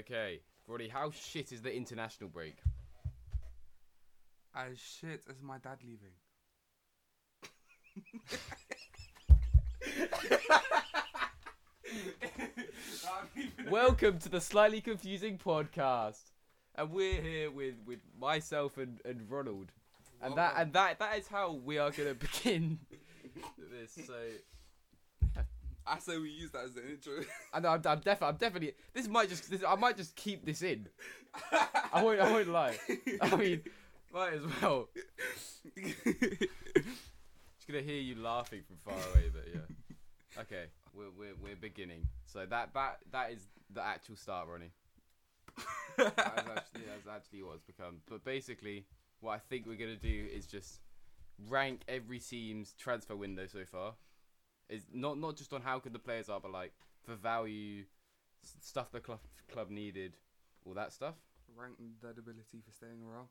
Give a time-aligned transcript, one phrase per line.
[0.00, 2.56] Okay, Roddy, how shit is the international break?
[4.56, 6.14] As shit as my dad leaving.
[13.68, 16.30] Welcome to the slightly confusing podcast,
[16.76, 19.70] and we're here with with myself and, and Ronald,
[20.22, 22.78] and that and that that is how we are gonna begin
[23.70, 23.98] this.
[24.06, 24.14] So,
[25.90, 27.14] I say we use that as an intro.
[27.54, 30.62] and I'm, I'm definitely I'm definitely this might just this, I might just keep this
[30.62, 30.88] in.
[31.92, 32.78] I won't I won't lie.
[33.20, 33.62] I mean,
[34.12, 34.88] might as well.
[35.76, 40.40] Just gonna hear you laughing from far away, but yeah.
[40.42, 42.06] Okay, we're we're we're beginning.
[42.24, 44.72] So that that that is the actual start, Ronnie.
[45.96, 47.96] That is actually that's actually what it's become.
[48.08, 48.86] But basically,
[49.20, 50.80] what I think we're gonna do is just
[51.48, 53.94] rank every team's transfer window so far.
[54.70, 56.72] Is not not just on how good the players are, but like
[57.04, 57.82] for value,
[58.44, 59.18] s- stuff the club
[59.52, 60.16] club needed,
[60.64, 61.14] all that stuff.
[61.56, 63.26] Rank that ability for staying around.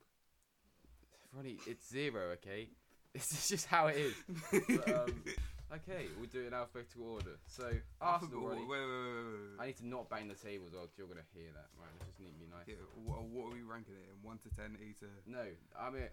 [1.34, 2.68] Ronnie, it's zero, okay?
[3.14, 4.14] This is just how it is.
[4.52, 5.24] But, um,
[5.74, 7.40] okay, we'll do it in alphabetical order.
[7.48, 8.68] So, Arsenal, Wait, Ronnie.
[8.70, 11.26] wait, wait, wait, I need to not bang the table as well, you're going to
[11.34, 11.70] hear that.
[11.80, 12.68] Right, let's just need to be nice.
[12.68, 14.22] Yeah, what, what are we ranking it in?
[14.22, 15.06] 1 to 10, 8 to...
[15.26, 15.42] No,
[15.80, 16.04] I mean,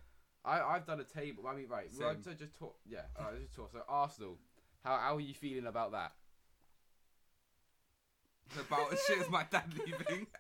[0.43, 1.45] I, I've done a table.
[1.47, 2.23] I mean, right, well, Same.
[2.23, 2.77] so just talk.
[2.89, 3.73] Yeah, alright, let's just talk.
[3.77, 4.39] So, Arsenal,
[4.87, 6.13] how, how are you feeling about that?
[8.61, 10.27] About as shit as my dad leaving.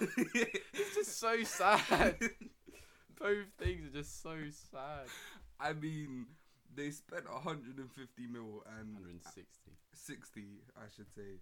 [0.00, 2.16] It's just so sad.
[3.18, 4.36] Both things are just so
[4.70, 5.08] sad.
[5.58, 6.26] I mean,
[6.76, 9.72] they spent 150 mil and 160.
[9.92, 10.42] 60,
[10.76, 11.40] I should say,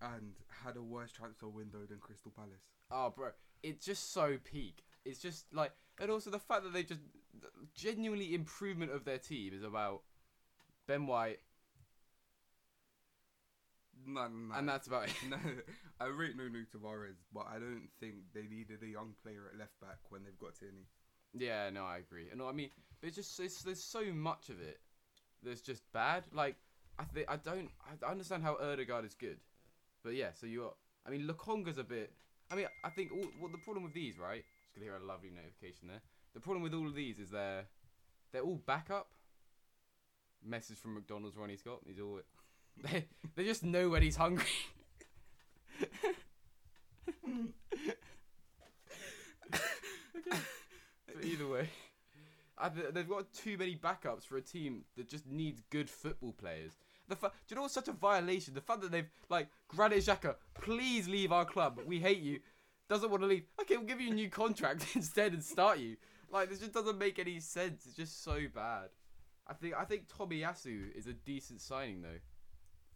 [0.00, 0.32] and
[0.64, 2.64] had a worse transfer window than Crystal Palace.
[2.90, 4.82] Oh, bro, it's just so peak.
[5.04, 7.00] It's just like, and also the fact that they just
[7.74, 10.02] genuinely improvement of their team is about
[10.86, 11.40] Ben White,
[14.06, 15.14] No, no, and that's about it.
[15.28, 15.36] no,
[16.00, 19.78] I rate Nuno Tavares, but I don't think they needed a young player at left
[19.80, 20.86] back when they've got Tierney.
[21.34, 22.28] Yeah, no, I agree.
[22.30, 22.70] And I mean,
[23.02, 24.80] it's just it's, there's so much of it
[25.42, 26.24] that's just bad.
[26.32, 26.56] Like,
[26.98, 27.70] I think I don't
[28.02, 29.38] I understand how Odegaard is good,
[30.04, 30.32] but yeah.
[30.34, 30.74] So you, are
[31.06, 32.12] I mean, Lokonga's a bit.
[32.50, 34.44] I mean, I think all well, the problem with these, right?
[34.70, 36.00] Just gonna hear a lovely notification there.
[36.32, 37.64] The problem with all of these is they're
[38.32, 39.08] they're all backup.
[40.44, 41.80] Message from McDonald's Ronnie's got.
[41.84, 42.20] He's all
[42.82, 44.44] they they just know when he's hungry.
[49.52, 50.38] okay.
[51.14, 51.68] But either way,
[52.56, 56.32] I, th- they've got too many backups for a team that just needs good football
[56.32, 56.78] players.
[57.08, 58.54] The do you know what's such a violation?
[58.54, 61.80] The fact that they've like Granit Xhaka, please leave our club.
[61.84, 62.38] We hate you.
[62.90, 63.44] Doesn't want to leave.
[63.60, 65.96] Okay, we'll give you a new contract instead and start you.
[66.28, 67.86] Like this just doesn't make any sense.
[67.86, 68.88] It's just so bad.
[69.46, 72.18] I think I think Tomiyasu is a decent signing though.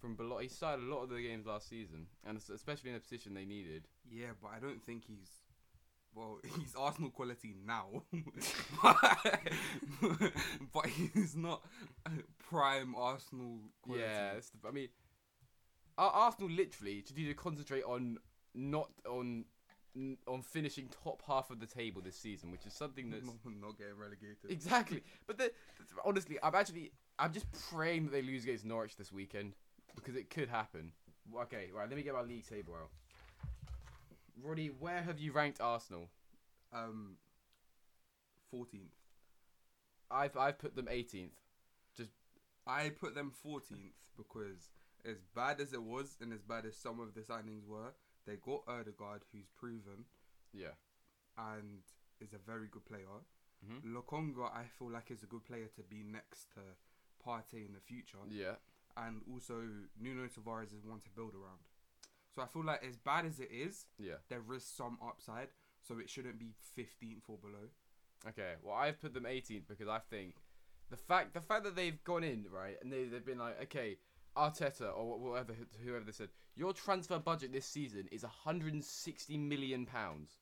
[0.01, 3.01] From Bologna, he started a lot of the games last season, and especially in a
[3.01, 3.85] position they needed.
[4.11, 5.31] Yeah, but I don't think he's.
[6.13, 8.03] Well, he's Arsenal quality now,
[10.73, 11.63] but he's not
[12.51, 14.05] prime Arsenal quality.
[14.05, 14.89] Yeah, the, I mean,
[15.97, 18.19] Arsenal literally just need to concentrate on
[18.55, 19.45] not on
[19.97, 23.79] n- on finishing top half of the table this season, which is something that's not,
[23.79, 24.51] getting relegated.
[24.51, 25.03] exactly.
[25.27, 25.53] But the,
[26.05, 29.55] honestly, I'm actually I'm just praying that they lose against Norwich this weekend
[29.95, 30.93] because it could happen.
[31.43, 31.89] Okay, right.
[31.89, 32.91] Let me get my league table out.
[34.43, 36.09] Roddy, where have you ranked Arsenal?
[36.73, 37.17] Um,
[38.51, 38.95] fourteenth.
[40.11, 41.31] I've I've put them 18th.
[41.97, 42.11] Just
[42.67, 44.71] I put them fourteenth because
[45.05, 47.95] as bad as it was and as bad as some of the signings were,
[48.27, 50.07] they got Odegaard, who's proven
[50.53, 50.75] Yeah.
[51.37, 51.83] and
[52.21, 53.07] is a very good player.
[53.67, 53.83] Mhm.
[53.93, 56.61] Lokonga, I feel like is a good player to be next to
[57.25, 58.19] Partey in the future.
[58.29, 58.57] Yeah.
[58.97, 59.61] and also
[59.97, 61.59] Nuno Tavares is one to build around.
[62.31, 64.19] So I feel like as bad as it is, Yeah.
[64.29, 65.51] there is some upside.
[65.81, 67.71] So it shouldn't be 15th or below.
[68.25, 70.37] Okay, well I've put them 18th because I think
[70.91, 73.99] the fact the fact that they've gone in right and they they've been like okay
[74.37, 80.33] Arteta or whatever whoever they said your transfer budget this season is 160 million pounds.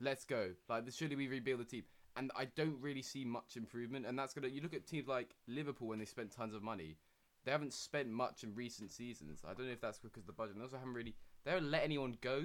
[0.00, 0.50] Let's go.
[0.68, 1.84] Like this surely we rebuild the team.
[2.16, 5.34] And I don't really see much improvement and that's gonna you look at teams like
[5.46, 6.96] Liverpool when they spent tons of money.
[7.44, 9.42] They haven't spent much in recent seasons.
[9.44, 10.54] I don't know if that's because of the budget.
[10.54, 11.14] And they also haven't really
[11.44, 12.44] they haven't let anyone go,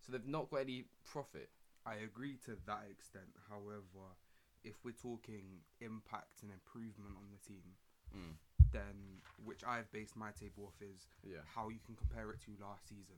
[0.00, 1.48] so they've not got any profit.
[1.86, 3.36] I agree to that extent.
[3.48, 4.14] However,
[4.62, 7.76] if we're talking impact and improvement on the team,
[8.14, 8.36] Mm.
[8.74, 11.42] Then which I've based my table off is Yeah.
[11.54, 13.16] how you can compare it to last season.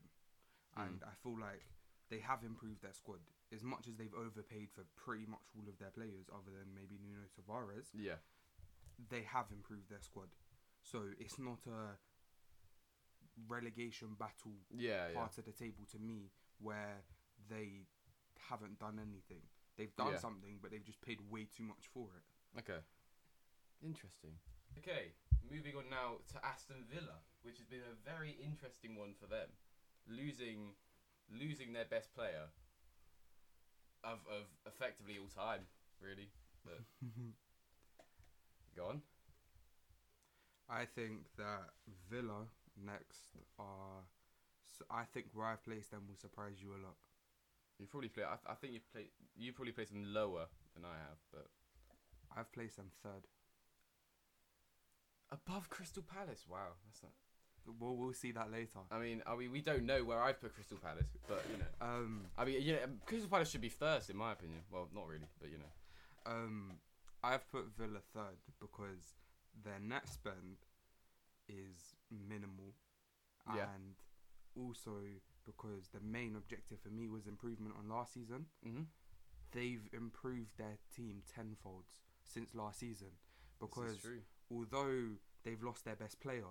[0.77, 0.85] Mm.
[0.85, 1.65] And I feel like
[2.09, 3.19] they have improved their squad
[3.51, 6.97] as much as they've overpaid for pretty much all of their players, other than maybe
[7.01, 7.89] Nuno Tavares.
[7.93, 8.19] Yeah.
[9.09, 10.29] they have improved their squad.
[10.81, 11.97] So it's not a
[13.47, 15.13] relegation battle Yeah, yeah.
[15.13, 17.03] part of the table to me where
[17.49, 17.85] they
[18.49, 19.43] haven't done anything.
[19.77, 20.17] They've done Yeah.
[20.19, 22.59] something, but they've just paid way too much for it.
[22.59, 22.81] Okay.
[23.83, 24.39] Interesting.
[24.79, 25.13] Okay,
[25.51, 29.49] moving on now to Aston Villa, which has been a very interesting one for them,
[30.07, 30.75] losing
[31.27, 32.51] losing their best player
[34.03, 35.67] of of effectively all time,
[36.01, 36.29] really.
[36.63, 36.83] But
[38.75, 39.01] go on.
[40.69, 41.71] I think that
[42.09, 44.03] Villa next are.
[44.91, 46.99] I think where I've placed them will surprise you a lot.
[47.79, 48.23] You probably play.
[48.23, 49.09] I, I think you play.
[49.35, 51.47] You probably placed them lower than I have, but
[52.35, 53.25] I've placed them third.
[55.31, 56.45] Above Crystal Palace.
[56.49, 57.11] Wow, that's not.
[57.79, 58.79] We'll, we'll see that later.
[58.89, 61.65] I mean, I mean, we don't know where I've put Crystal Palace, but you know.
[61.85, 64.61] Um, I mean, you know, Crystal Palace should be first in my opinion.
[64.71, 66.31] Well, not really, but you know.
[66.31, 66.73] um,
[67.23, 69.15] I've put Villa third because
[69.65, 70.63] their net spend
[71.49, 72.73] is minimal,
[73.53, 73.65] Yeah.
[73.75, 73.95] and
[74.55, 75.01] also
[75.45, 78.45] because the main objective for me was improvement on last season.
[78.65, 78.83] Mm-hmm.
[79.51, 83.09] They've improved their team tenfolds since last season
[83.59, 83.97] because.
[84.51, 86.45] Although they've lost their best player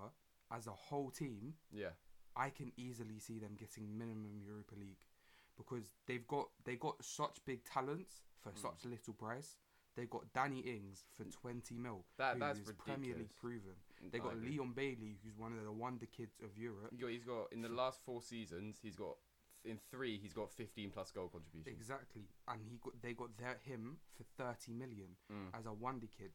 [0.51, 1.91] as a whole team, Yeah.
[2.35, 5.01] I can easily see them getting minimum Europa League
[5.57, 8.59] because they've got they got such big talents for Mm.
[8.59, 9.57] such little price.
[9.95, 12.85] They've got Danny Ings for twenty mil, That that's ridiculous.
[12.85, 13.77] Premier League proven.
[14.03, 14.37] They I got.
[14.37, 16.93] Leon Bailey, who's one of the wonder kids of Europe.
[16.95, 18.79] He's got in the last four seasons.
[18.83, 19.17] He's got
[19.65, 20.19] in three.
[20.19, 21.75] He's got 15 plus goal contributions.
[21.81, 25.55] Exactly, and he got they got their him for thirty million Mm.
[25.55, 26.33] as a wonder kid.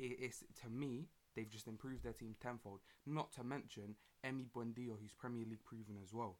[0.00, 2.80] It, it's to me they've just improved their team tenfold.
[3.06, 6.38] Not to mention Emi Buendia, who's Premier League proven as well,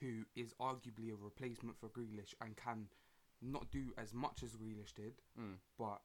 [0.00, 2.88] who is arguably a replacement for Grealish and can
[3.40, 5.56] not do as much as Grealish did, Mm.
[5.78, 6.02] but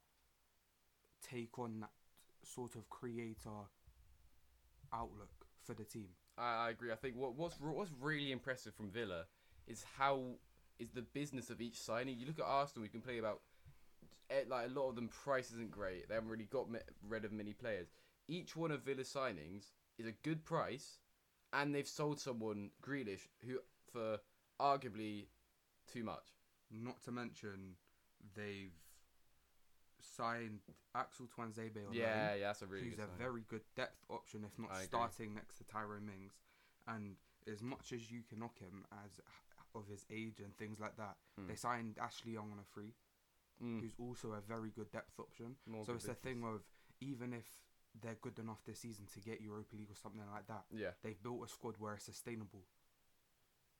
[1.22, 1.92] take on that
[2.44, 3.68] sort of creator
[4.94, 6.10] outlook for the team.
[6.38, 6.92] I, I agree.
[6.92, 9.26] I think what what's what's really impressive from Villa
[9.68, 10.38] is how
[10.80, 12.18] is the business of each signing.
[12.18, 12.84] You look at Arsenal.
[12.84, 13.42] We can play about
[14.50, 15.08] like a lot of them.
[15.10, 16.08] Price isn't great.
[16.08, 16.68] They haven't really got
[17.08, 17.88] rid of many players.
[18.28, 21.00] Each one of Villa's signings is a good price,
[21.54, 23.60] and they've sold someone Grealish who
[23.92, 24.20] for
[24.60, 25.28] arguably
[25.92, 26.28] too much.
[26.72, 27.76] Not to mention
[28.36, 28.74] they've
[30.00, 30.60] signed
[30.96, 33.18] Axel Tuanzebe Yeah, yeah, that's a really who's good a signing.
[33.18, 34.86] very good depth option, if not I agree.
[34.88, 36.34] starting next to Tyrone Mings.
[36.88, 37.16] And
[37.52, 39.20] as much as you can knock him as
[39.76, 41.48] of his age and things like that, Mm.
[41.48, 42.94] they signed Ashley Young on a free,
[43.64, 43.82] Mm.
[43.82, 45.56] who's also a very good depth option.
[45.66, 46.62] More so it's a thing of
[47.02, 47.48] even if
[48.00, 51.22] they're good enough this season to get Europa League or something like that, yeah, they've
[51.24, 52.66] built a squad where it's sustainable.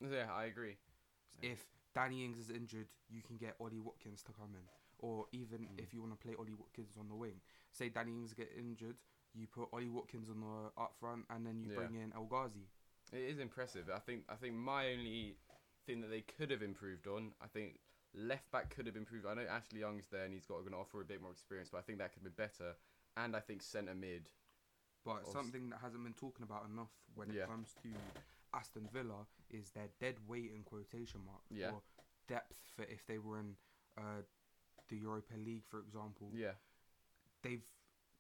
[0.02, 0.78] yeah, I agree.
[1.42, 4.64] If Danny Ings is injured, you can get Ollie Watkins to come in.
[5.00, 5.80] Or even Mm.
[5.80, 7.40] if you want to play Ollie Watkins on the wing,
[7.72, 8.98] say Danny Ings get injured,
[9.34, 11.76] you put Ollie Watkins on the up front, and then you Yeah.
[11.76, 12.68] bring in El Ghazi.
[13.12, 13.90] It is impressive.
[13.90, 15.38] I think I think my only
[15.86, 17.80] thing that they could have improved on, I think
[18.14, 19.26] left back could have improved.
[19.26, 21.70] I know Ashley Young's there and he's got going to offer a bit more experience,
[21.72, 22.76] but I think that could be better.
[23.16, 24.30] And I think centre mid.
[25.06, 27.44] But something that hasn't been talking about enough when Yeah.
[27.44, 27.90] it comes to
[28.54, 31.72] Aston Villa is their dead weight in quotation mark Yeah.
[31.72, 31.82] or
[32.28, 33.56] depth for if they were in
[33.98, 34.22] uh,
[34.90, 36.30] the Europa League, for example.
[36.34, 36.54] Yeah,
[37.42, 37.64] They've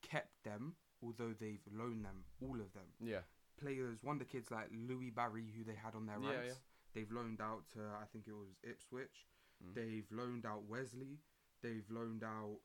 [0.01, 2.87] kept them, although they've loaned them, all of them.
[2.99, 3.21] yeah,
[3.57, 6.53] Players, wonder kids like Louie Barry, who they had on their Yeah, ranks, yeah.
[6.93, 9.27] they've loaned out to, I think it was Ipswich.
[9.63, 9.73] Mm.
[9.75, 11.19] They've loaned out Wesley.
[11.63, 12.57] They've loaned out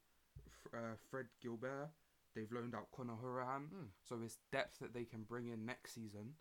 [0.75, 1.90] uh, Fred Guilbert.
[2.34, 3.68] They've loaned out Conor Hourihane.
[3.72, 3.88] Mm.
[4.08, 6.34] So it's depth that they can bring in next season,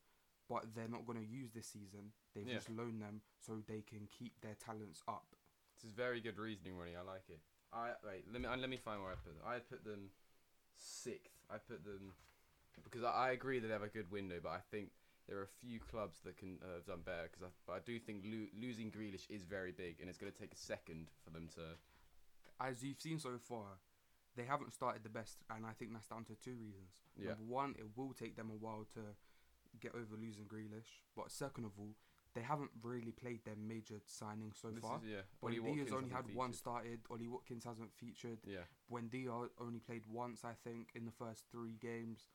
[0.50, 2.12] but they're not going to use this season.
[2.36, 2.56] They've Yeah.
[2.56, 5.36] just loaned them so they can keep their talents up.
[5.78, 6.96] This is very good reasoning, Ronnie.
[6.96, 7.40] I like it.
[7.74, 8.26] I wait.
[8.32, 9.44] Let me uh, let me find where I put them.
[9.46, 10.10] I put them
[10.78, 11.34] sixth.
[11.50, 12.14] I put them
[12.84, 14.92] because I, I agree that they have a good window, but I think
[15.28, 17.30] there are a few clubs that can uh, have done better.
[17.32, 20.32] Because I, but I do think lo- losing Grealish is very big, and it's going
[20.32, 21.62] to take a second for them to.
[22.60, 23.80] As you've seen so far,
[24.36, 26.92] they haven't started the best, and I think that's down to two reasons.
[27.18, 27.30] Yeah.
[27.30, 29.02] Number one, it will take them a while to
[29.80, 31.96] get over losing Grealish, but second of all,
[32.34, 35.00] they haven't really played their major signings so this far.
[35.04, 35.18] is, yeah.
[35.44, 37.00] Ollie Ollie Watkins only had hasn't one started.
[37.10, 38.40] Ollie Watkins hasn't featured.
[38.46, 38.64] Yeah.
[38.88, 42.28] When Buendia only played once, I think, in the first three games.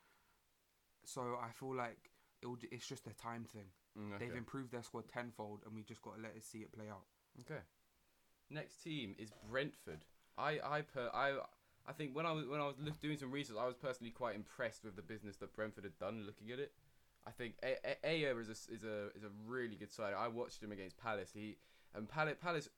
[1.04, 2.10] So I feel like
[2.42, 3.66] it'll, it's just a time thing.
[3.98, 4.26] Mm, okay.
[4.26, 6.88] They've improved their squad tenfold, and we just got to let it see it play
[6.90, 7.04] out.
[7.40, 7.60] Okay.
[8.50, 10.04] Next team is Brentford.
[10.38, 11.38] I I per I
[11.86, 14.10] I think when I was when I was look, doing some research, I was personally
[14.10, 16.24] quite impressed with the business that Brentford had done.
[16.26, 16.72] Looking at it,
[17.26, 20.14] I think A- A- is a is a is a really good side.
[20.16, 21.30] I watched him against Palace.
[21.34, 21.56] He
[21.94, 22.68] and Palace Palace.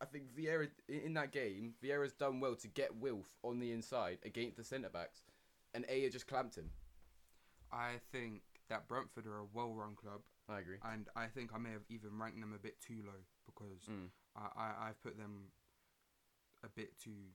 [0.00, 3.72] I think Vieira in in that game, Vieira's done well to get Wilf on the
[3.72, 5.22] inside against the centre backs,
[5.74, 6.70] and Ajer just clamped him.
[7.72, 10.78] I think that Brentford are a well-run club, I agree.
[10.92, 14.08] and I think I may have even ranked them a bit too low because Mm.
[14.36, 15.50] I, I I've put them
[16.64, 17.30] a bit too.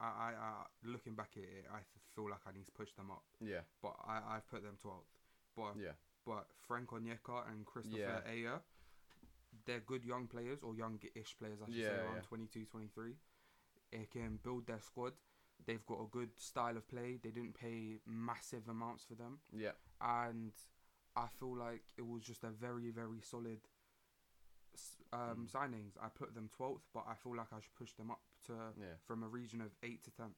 [0.00, 1.80] I, I, I looking back at it, I
[2.14, 5.08] feel like I need to push them up, Yeah, but I I've put them twelfth.
[5.56, 5.92] But yeah,
[6.26, 8.30] but Frank Onyeka and Christopher Yeah.
[8.32, 8.60] Ajer,
[9.66, 12.28] they're good young players or young-ish players, I should Yeah, say, around yeah.
[12.28, 13.14] 22, 23.
[13.92, 15.12] They can build their squad.
[15.64, 17.18] They've got a good style of play.
[17.22, 19.70] They didn't pay massive amounts for them, yeah.
[20.00, 20.52] and
[21.16, 23.60] I feel like it was just a very, very solid
[25.12, 25.50] um, Mm.
[25.52, 25.92] signings.
[26.02, 28.96] I put them 12th, but I feel like I should push them up to Yeah.
[29.06, 30.34] from a region of 8 to 10th.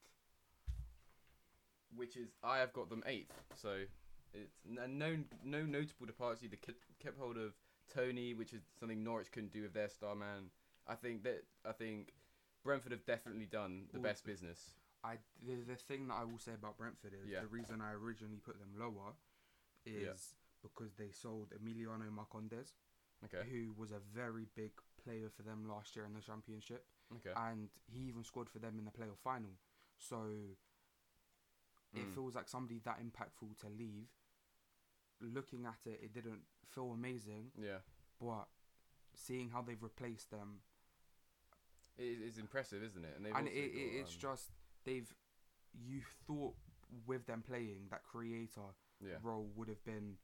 [1.95, 3.33] Which is I have got them eighth.
[3.55, 3.87] So
[4.35, 6.51] it's n- no no notable departures.
[6.51, 7.55] They kept, kept hold of
[7.95, 10.51] Toney, which is something Norwich couldn't do with their star man.
[10.87, 12.13] I think that I think
[12.65, 14.75] Brentford have definitely done the best business.
[15.05, 17.41] I the, the thing that I will say about Brentford is Yeah.
[17.41, 19.15] the reason I originally put them lower
[19.87, 20.35] is.
[20.63, 22.73] Because they sold Emiliano Marcondes,
[23.25, 23.49] Okay.
[23.49, 24.73] who was a very big
[25.03, 26.87] player for them last year in the championship,
[27.17, 27.33] Okay.
[27.37, 29.59] and he even scored for them in the playoff final.
[29.99, 30.57] So
[31.95, 32.15] it Mm.
[32.15, 34.09] feels like somebody that impactful to leave.
[35.21, 37.81] Looking at it, it didn't feel amazing, Yeah.
[38.19, 38.49] but
[39.15, 40.63] seeing how they've replaced them
[41.97, 43.23] It, it's impressive, isn't it?
[43.23, 44.51] they've and it, it's um, just
[44.85, 45.15] they've
[45.73, 46.55] you thought
[47.07, 49.17] with them playing that creator yeah.
[49.23, 50.19] role would have been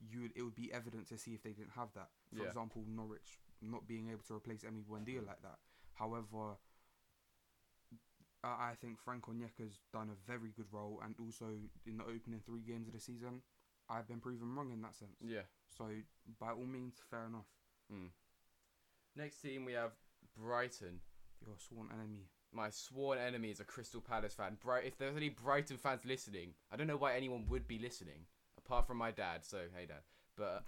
[0.00, 2.48] you it would be evident to see if they didn't have that for Yeah.
[2.48, 5.58] example Norwich not being able to replace Emi Buendia like that
[5.94, 6.56] however
[8.44, 11.46] I think Frank Onyeka's done a very good role and also
[11.86, 13.42] in the opening three games of the season
[13.90, 15.42] I've been proven wrong in that sense Yeah.
[15.76, 15.88] so
[16.38, 17.46] by all means fair enough
[17.90, 18.10] Mm.
[19.16, 19.92] Next team we have
[20.36, 21.00] Brighton.
[21.44, 24.54] your sworn enemy My sworn enemy is a Crystal Palace fan.
[24.56, 24.84] Bright.
[24.86, 28.26] If there's any Brighton fans listening, I don't know why anyone would be listening,
[28.68, 29.44] apart from my dad.
[29.44, 30.02] So hey, dad.
[30.36, 30.64] But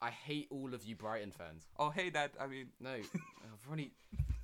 [0.00, 1.66] I hate all of you Brighton fans.
[1.78, 3.92] oh hey dad I mean No, I've only.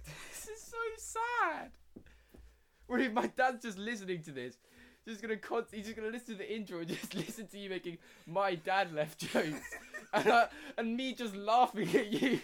[0.07, 1.71] this is so sad.
[2.91, 4.57] If my dad's just listening to this?
[5.07, 7.71] Just gonna con- he's just gonna listen to the intro and just listen to you
[7.71, 9.61] making my dad left jokes,
[10.13, 12.41] and I, and me just laughing at you.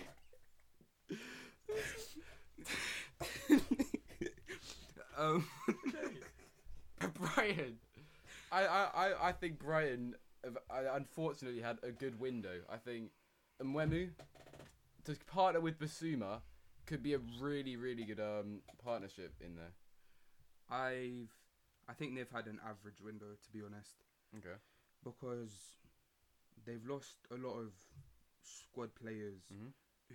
[5.18, 5.44] um
[7.14, 7.78] Brighton.
[8.52, 10.14] I, I, I, think Brighton
[10.44, 12.60] have, I unfortunately had a good window.
[12.68, 13.10] I think
[13.62, 14.10] Mwepu
[15.04, 16.40] to partner with Bissouma
[16.86, 19.72] could be a really really good um partnership in there.
[20.70, 21.30] I've
[21.88, 23.94] I think they've had an average window to be honest
[24.38, 24.56] Okay.
[25.04, 25.74] because
[26.66, 27.72] they've lost a lot of
[28.42, 29.72] squad players Mhm.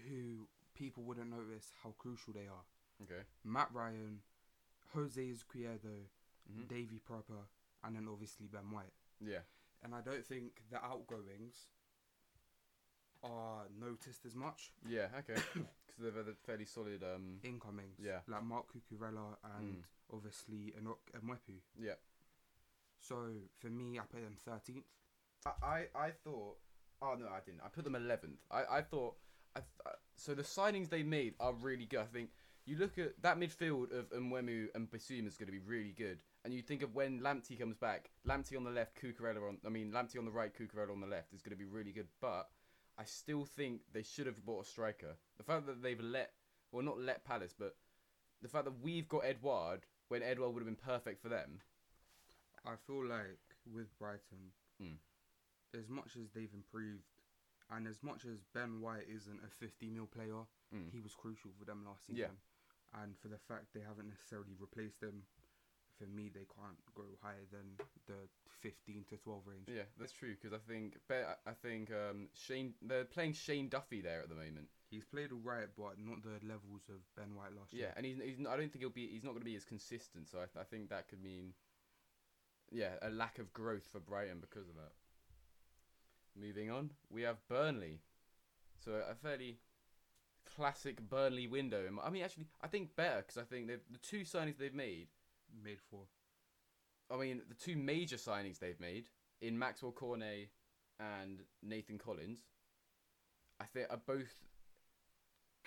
[0.07, 2.65] who people wouldn't notice how crucial they are.
[3.03, 3.23] Okay.
[3.43, 4.21] Matt Ryan,
[4.93, 6.07] Jose Izquierdo,
[6.51, 6.67] Mhm.
[6.67, 7.47] Davy Pröpper,
[7.85, 8.93] and then obviously Ben White.
[9.21, 9.39] Yeah.
[9.83, 11.67] And I don't think the outgoings
[13.23, 14.71] are noticed as much.
[14.87, 15.07] Yeah.
[15.19, 15.39] Okay.
[15.97, 17.37] Because they've had fairly solid um.
[17.43, 18.19] Incomings, Yeah.
[18.27, 19.83] like Marc Cucurella and Mm.
[20.13, 21.55] obviously Enoch Mwepu.
[21.79, 21.93] Yeah.
[22.99, 23.15] So
[23.59, 24.83] for me, I put them thirteenth.
[25.45, 26.57] I, I, I thought.
[27.01, 27.61] Oh no, I didn't.
[27.63, 28.39] I put them eleventh.
[28.51, 29.15] I, I thought.
[29.55, 31.99] I th- uh, so the signings they made are really good.
[32.01, 32.31] I think
[32.65, 36.23] you look at that midfield of Mwepu and Bissouma is going to be really good.
[36.45, 39.57] And you think of when Lamptey comes back, Lamptey on the left, Cucurella on.
[39.65, 41.91] I mean, Lamptey on the right, Cucurella on the left is going to be really
[41.91, 42.07] good.
[42.21, 42.47] But
[42.99, 45.17] I still think they should have bought a striker.
[45.37, 46.33] The fact that they've let,
[46.71, 47.75] well, not let Palace, but
[48.43, 51.61] the fact that we've got Edouard when Edouard would have been perfect for them.
[52.63, 54.97] I feel like with Brighton, Mm.
[55.73, 57.09] as much as they've improved,
[57.71, 60.91] and as much as Ben White isn't a 50 mil player, Mm.
[60.91, 62.17] he was crucial for them last season.
[62.17, 62.27] Yeah.
[62.27, 62.41] season.
[63.01, 65.25] And for the fact they haven't necessarily replaced him,
[65.97, 68.27] for me, they can't grow higher than the
[68.61, 69.67] 15 to 12 range.
[69.67, 74.21] Yeah, that's true because I think I think um, Shane they're playing Shane Duffy there
[74.21, 74.69] at the moment.
[74.89, 77.87] He's played all right, but not the levels of Ben White last Yeah, year.
[77.87, 79.65] Yeah, and he's, he's I don't think he'll be he's not going to be as
[79.65, 80.29] consistent.
[80.29, 81.53] So I, th- I think that could mean
[82.71, 84.91] yeah a lack of growth for Brighton because of that.
[86.39, 88.01] Moving on, we have Burnley,
[88.83, 89.57] so a fairly
[90.55, 91.83] classic Burnley window.
[92.03, 95.07] I mean, actually, I think better because I think the two signings they've made.
[95.63, 96.01] Made for.
[97.11, 99.09] I mean, the two major signings they've made
[99.41, 100.49] in Maxwell Cornet
[100.99, 102.39] and Nathan Collins,
[103.59, 104.43] I think are both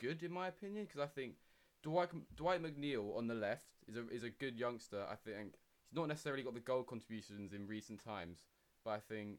[0.00, 1.34] good in my opinion because I think
[1.82, 5.04] Dwight Dwight McNeil on the left is a is a good youngster.
[5.10, 5.54] I think
[5.88, 8.44] he's not necessarily got the goal contributions in recent times,
[8.84, 9.38] but I think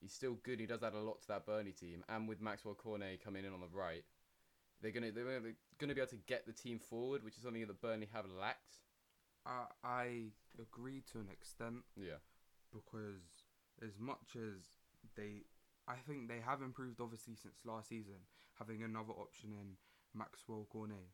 [0.00, 0.60] he's still good.
[0.60, 3.52] He does add a lot to that Burnley team, and with Maxwell Cornet coming in
[3.52, 4.04] on the right,
[4.82, 5.24] they're gonna they're
[5.78, 8.78] gonna, be able to get the team forward, which is something that Burnley have lacked.
[9.46, 10.06] I, I
[10.60, 12.18] agree to an extent Yeah.
[12.72, 13.44] because
[13.82, 14.68] as much as
[15.16, 15.44] they,
[15.88, 18.26] I think they have improved obviously since last season,
[18.58, 19.76] having another option in
[20.14, 21.08] Maxwell Cornet.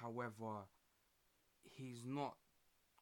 [0.00, 0.66] However,
[1.64, 2.36] he's not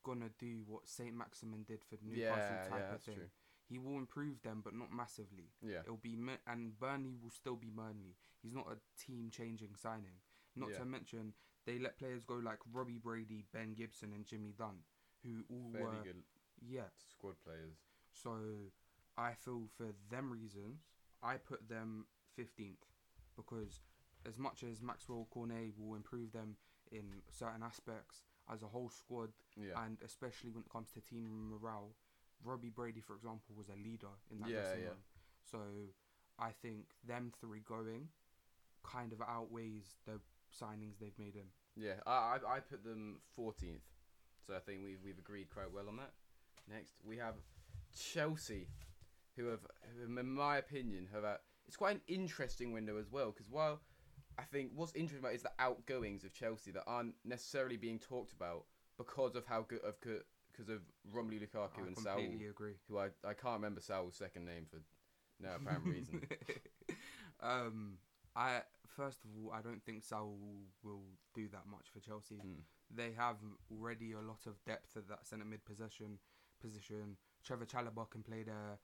[0.05, 3.15] gonna do what Saint Maximin did for Newcastle yeah, type yeah, of thing.
[3.17, 3.29] true.
[3.67, 5.53] He will improve them, but not massively.
[5.63, 8.17] Yeah, It'll be and Burnley will still be Burnley.
[8.43, 10.21] He's not a team changing signing.
[10.55, 10.79] Not Yeah.
[10.79, 11.33] to mention
[11.67, 14.85] they let players go like Robbie Brady, Ben Gibson, and Jimmy Dunne,
[15.23, 16.23] who all fairly were good
[16.67, 16.89] yeah.
[16.97, 17.77] squad players.
[18.13, 18.37] So
[19.17, 20.81] I feel for them reasons,
[21.23, 22.07] I put them
[22.37, 22.85] fifteenth
[23.37, 23.81] because
[24.27, 26.57] as much as Maxwell Cornet will improve them
[26.91, 31.51] in certain aspects as a whole squad, Yeah, and especially when it comes to team
[31.51, 31.95] morale,
[32.45, 34.89] Robbie Brady, for example, was a leader in that Yeah, dressing yeah.
[34.91, 35.05] room.
[35.43, 35.59] So
[36.39, 38.09] I think them three going
[38.83, 40.21] kind of outweighs the
[40.61, 41.47] signings they've made in.
[41.77, 41.95] yeah.
[42.07, 42.11] I
[42.47, 43.83] I, I put them fourteenth,
[44.47, 46.13] so I think we've we've agreed quite well on that.
[46.71, 47.35] Next, we have
[47.99, 48.69] Chelsea,
[49.37, 49.61] who have,
[49.99, 53.31] who, in my opinion, have a, it's quite an interesting window as well.
[53.33, 53.81] Because while
[54.39, 57.99] I think what's interesting about it is the outgoings of Chelsea that aren't necessarily being
[57.99, 58.65] talked about
[58.97, 60.81] because of how good of because of
[61.15, 62.75] Romelu Lukaku I and Saul, completely agree.
[62.89, 64.79] who I I can't remember Saul's second name for
[65.41, 66.23] no apparent reason.
[67.43, 67.99] um,
[68.37, 68.63] I
[68.95, 70.37] first of all, I don't think Saul
[70.83, 71.03] will,
[71.35, 72.37] do that much for Chelsea.
[72.37, 72.63] Mm.
[72.95, 73.37] They have
[73.73, 76.19] already a lot of depth at that centre mid possession
[76.61, 77.17] position.
[77.45, 78.79] Trevor Chalobah can play there.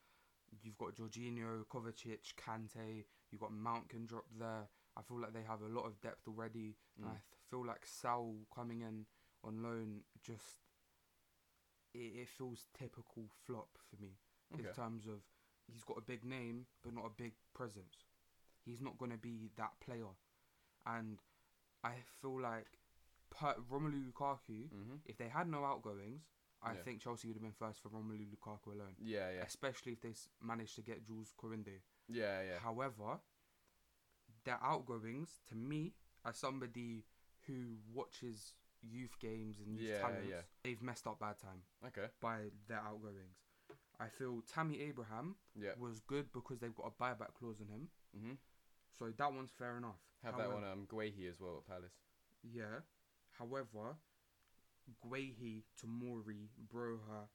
[0.62, 3.04] You've got Jorginho, Kovacic, Kante.
[3.30, 4.68] You've got Mount can drop there.
[4.96, 6.76] I feel like they have a lot of depth already.
[6.96, 7.12] And I Mm.
[7.30, 9.06] th- feel like Saul coming in
[9.44, 10.60] on loan just
[11.94, 14.18] it, it feels typical flop for me
[14.54, 14.68] Okay.
[14.68, 15.22] in terms of
[15.66, 18.09] he's got a big name but not a big presence.
[18.70, 20.12] He's not going to be that player,
[20.86, 21.18] and
[21.82, 22.66] I feel like
[23.30, 26.22] per Romelu Lukaku, hmm if they had no outgoings,
[26.62, 26.82] I Yeah.
[26.84, 28.94] think Chelsea would have been first for Romelu Lukaku alone.
[28.98, 31.80] Yeah, yeah, Especially if they managed to get Jules Kounde.
[32.08, 32.58] yeah, yeah.
[32.60, 33.18] However,
[34.44, 37.04] their outgoings, to me, as somebody
[37.46, 40.42] who watches youth games and youth Yeah, talents, yeah.
[40.62, 42.06] they've messed up bad time Okay.
[42.20, 43.38] by their outgoings.
[43.98, 45.74] I feel Tammy Abraham Yeah.
[45.78, 47.88] was good because they've got a buyback clause on him.
[48.16, 48.32] hmm
[49.00, 49.96] So that one's fair enough.
[50.22, 51.94] Have that However- one um Guehi as well at Palace.
[52.42, 52.80] Yeah.
[53.30, 53.96] However,
[55.02, 57.26] Guehi, Tomori, Broha,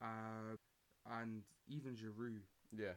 [0.00, 0.56] uh,
[1.04, 2.40] and even Giroud,
[2.72, 2.94] Yeah.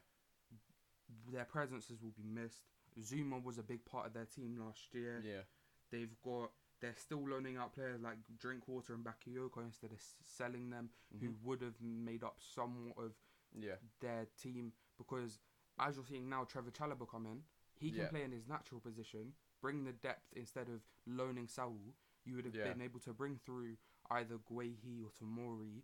[1.31, 2.63] their presences will be missed.
[2.97, 5.19] Zouma was a big part of their team last year.
[5.21, 5.43] Yeah.
[5.89, 10.89] They've got they're still loaning out players like Drinkwater and Bakayoko instead of selling them,
[11.17, 11.41] who Mhm.
[11.43, 13.15] would have made up somewhat of
[13.53, 13.77] Yeah.
[14.01, 15.39] their team because
[15.79, 17.45] as you're seeing now, Trevor Chalobah come in,
[17.83, 18.09] he can Yeah.
[18.09, 21.93] play in his natural position, bring the depth instead of loaning Saul.
[22.23, 22.71] You would have Yeah.
[22.71, 23.77] been able to bring through
[24.09, 25.83] either Guehi or Tomori.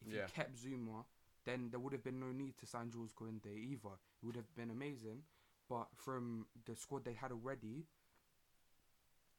[0.00, 0.26] If Yeah.
[0.26, 1.04] you kept Zouma,
[1.44, 3.94] then there would have been no need to sign Jules Kounde either.
[3.94, 5.24] It would have been amazing,
[5.68, 7.86] but from the squad they had already,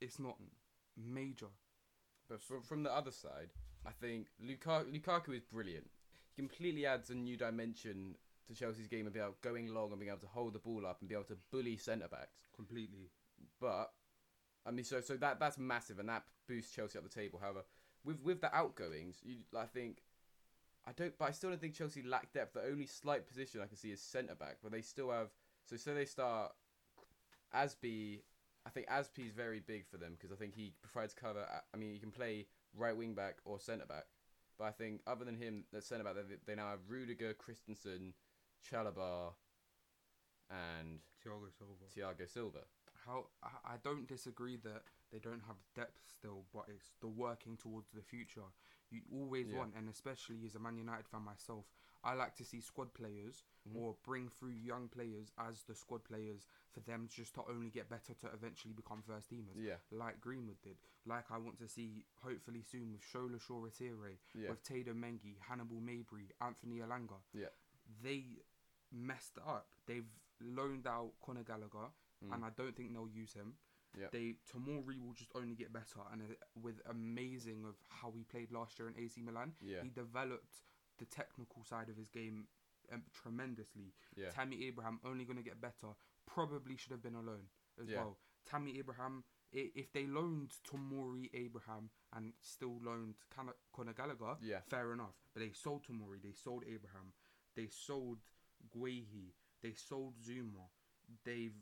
[0.02, 0.52] it's not Mm.
[0.98, 1.52] major.
[2.28, 3.54] But from from the other side,
[3.86, 5.90] I think Lukaku, Lukaku is brilliant.
[6.32, 8.18] He completely adds a new dimension
[8.48, 11.10] to Chelsea's game about going long and being able to hold the ball up and
[11.10, 12.48] be able to bully centre backs.
[12.56, 13.12] Completely.
[13.60, 13.92] But
[14.66, 17.40] I mean, so so that that's massive and that boosts Chelsea up the table.
[17.42, 17.64] However,
[18.04, 19.98] with with the outgoings, you I think.
[20.88, 22.54] I don't, but I still don't think Chelsea lack depth.
[22.54, 25.28] The only slight position I can see is centre back, but they still have.
[25.66, 26.54] So, so they start.
[27.54, 28.22] Azpi,
[28.66, 31.42] I think Azpi is very big for them because I think he provides cover.
[31.42, 34.06] I- I mean, he can play right wing back or centre back,
[34.58, 38.14] but I think other than him, the centre back, they, they now have Rudiger, Christensen,
[38.64, 39.34] Chalobah,
[40.50, 41.86] and Thiago Silva.
[41.96, 42.60] Thiago Silva.
[43.06, 47.56] how I, I don't disagree that they don't have depth still, but it's the working
[47.58, 48.48] towards the future.
[48.90, 49.58] You always Yeah.
[49.60, 51.66] want, and especially as a Man United fan myself,
[52.04, 53.76] I like to see squad players Mhm.
[53.76, 57.90] or bring through young players as the squad players for them just to only get
[57.90, 59.56] better to eventually become first teamers.
[59.56, 64.50] Yeah, Like Greenwood did, like I want to see hopefully soon with Shola Shoretire, yeah,
[64.50, 67.22] with Teden Mengi, Hannibal Mejbri, Anthony Elanga.
[67.34, 67.50] Yeah.
[68.04, 68.24] They
[68.92, 69.68] messed up.
[69.86, 70.08] They've
[70.42, 71.90] loaned out Conor Gallagher,
[72.24, 72.34] Mm.
[72.34, 73.58] and I don't think they'll use him.
[73.98, 74.08] Yeah.
[74.12, 76.26] They Tomori will just only get better, and uh,
[76.62, 80.62] with amazing of how he played last year in AC Milan, yeah, he developed
[80.98, 82.48] the technical side of his game
[82.92, 83.94] um, tremendously.
[84.16, 85.88] yeah, Tammy Abraham only going to get better.
[86.26, 87.50] Probably should have been alone
[87.82, 87.98] as Yeah.
[88.04, 88.18] well.
[88.46, 95.16] Tammy Abraham, if they loaned Tomori Abraham and still loaned Conor Gallagher, yeah, fair enough.
[95.34, 97.14] But they sold Tomori, they sold Abraham,
[97.58, 98.20] they sold
[98.74, 100.70] Guehi, they sold Zouma.
[101.26, 101.54] They've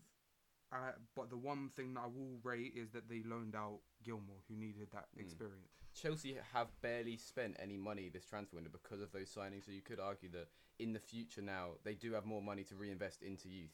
[0.72, 4.42] I, but the one thing that I will rate is that they loaned out Gilmour,
[4.48, 5.22] who needed that Mm.
[5.22, 5.72] experience.
[5.94, 9.66] Chelsea have barely spent any money this transfer window because of those signings.
[9.66, 12.76] So you could argue that in the future now they do have more money to
[12.76, 13.72] reinvest into youth.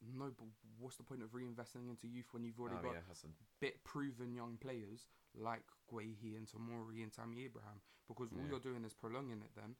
[0.00, 0.46] No, but
[0.78, 3.26] what's the point of reinvesting into youth when you've already Oh, got yeah, a-
[3.60, 7.80] bit proven young players like Guehi and Tomori and Tammy Abraham?
[8.08, 8.50] Because all Yeah.
[8.50, 9.76] you're doing is prolonging it then,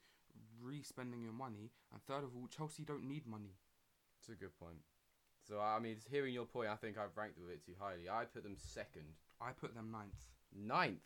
[0.62, 3.54] re-spending your money, and third of all, Chelsea don't need money.
[4.18, 4.82] It's a good point.
[5.48, 8.08] So I mean, hearing your point, I think I've ranked them a bit too highly.
[8.08, 10.20] I put them second, I put them ninth.
[10.54, 11.00] ninth,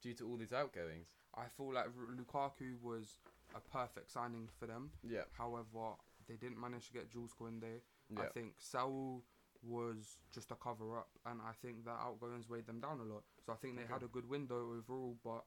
[0.00, 1.08] due to all these outgoings.
[1.34, 3.18] I feel like R- Lukaku was
[3.54, 4.90] a perfect signing for them.
[5.02, 5.96] Yeah, However,
[6.28, 7.80] they didn't manage to get Jules Koundé.
[8.16, 9.22] I yeah, think Saul
[9.62, 13.22] was just a cover up, and I think that outgoings weighed them down a lot.
[13.46, 13.92] So I think they Okay.
[13.92, 15.44] had a good window overall, but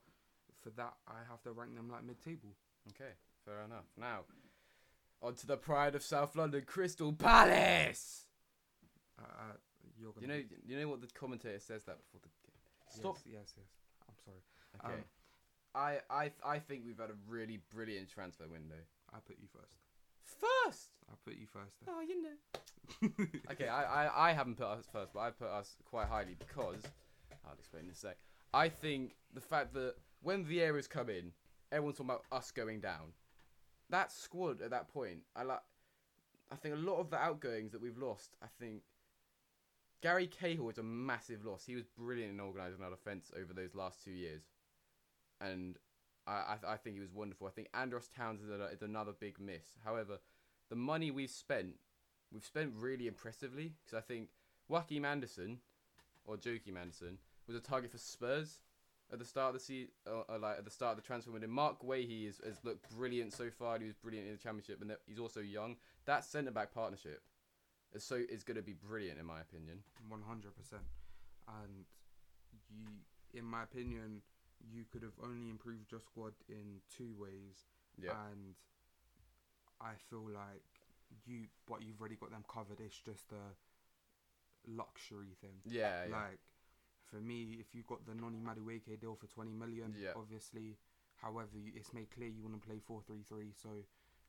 [0.66, 2.50] for that, I have to rank them like mid table.
[2.90, 3.12] okay,
[3.46, 3.86] fair enough.
[3.98, 4.22] Now,
[5.22, 8.26] on to the pride of South London, Crystal Palace.
[9.20, 9.54] Uh, uh,
[10.00, 12.58] you're gonna You know, be- you know what the commentator says that before the game.
[12.90, 13.18] stop.
[13.26, 13.68] Yes, yes, yes.
[14.10, 14.42] I'm sorry.
[14.84, 15.04] Okay, Um,
[15.76, 18.76] I, I, I think we've had a really brilliant transfer window.
[19.14, 19.76] I put you first.
[20.24, 20.90] First.
[21.10, 21.76] I put you first.
[21.88, 23.10] Oh, you know.
[23.52, 26.82] okay, I, I, I haven't put us first, but I put us quite highly because
[27.46, 28.18] I'll explain in a sec.
[28.54, 31.32] I think the fact that when Vieira's come in,
[31.72, 33.14] everyone's talking about us going down.
[33.92, 35.62] That squad at that point, I like.
[36.52, 38.36] I think a lot of the outgoings that we've lost.
[38.42, 38.82] I think
[40.02, 41.66] Gary Cahill is a massive loss.
[41.66, 44.42] He was brilliant in organising our defence over those last two years,
[45.40, 45.78] and
[46.26, 46.32] I,
[46.64, 47.46] I, I think he was wonderful.
[47.46, 49.78] I think Andros Townsend is, a, is another big miss.
[49.84, 50.18] However,
[50.70, 51.76] the money we've spent
[52.34, 54.30] we've spent really impressively because I think
[54.70, 55.60] Joachim Andersen
[56.26, 58.62] or Joachim Andersen was a target for Spurs
[59.14, 61.32] at the start of the season, uh, uh, like at the start of the transfer
[61.32, 61.48] window.
[61.48, 63.78] Marc Guehi has, has looked brilliant so far.
[63.80, 65.76] He was brilliant in the championship, and he's also young.
[66.06, 67.22] That centre back partnership
[67.94, 69.80] is so is going to be brilliant in my opinion.
[70.10, 70.82] One hundred percent.
[71.48, 71.86] And
[72.70, 72.88] you,
[73.40, 74.22] in my opinion,
[74.74, 77.66] you could have only improved your squad in two ways.
[78.02, 78.56] Yeah, And
[79.80, 80.64] I feel like
[81.26, 82.80] you, but you've already got them covered.
[82.84, 83.54] It's just a
[84.68, 85.62] luxury thing.
[85.66, 86.16] yeah, yeah.
[87.10, 90.14] For me, if you got the Noni Madueke deal for twenty million, Yeah.
[90.16, 90.78] obviously.
[91.18, 93.54] However, you- it's made clear you want to play four three three.
[93.54, 93.86] So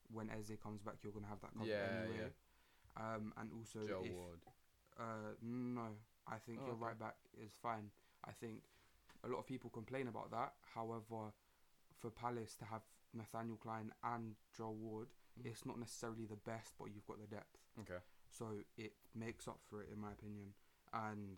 [0.09, 2.33] when Eze comes back, you're gonna have that covered Yeah, anyway.
[2.95, 4.41] Um, and also Joe if Ward.
[4.97, 6.83] uh, no, I think Oh, your okay.
[6.85, 7.91] right back is fine.
[8.23, 8.63] I think
[9.23, 10.55] a lot of people complain about that.
[10.73, 11.33] However,
[11.99, 15.09] for Palace to have Nathaniel Clyne and Joel Ward,
[15.39, 15.45] Mm.
[15.45, 17.57] it's not necessarily the best, but you've got the depth.
[17.79, 17.99] Okay.
[18.29, 20.53] So it makes up for it, in my opinion.
[20.93, 21.37] And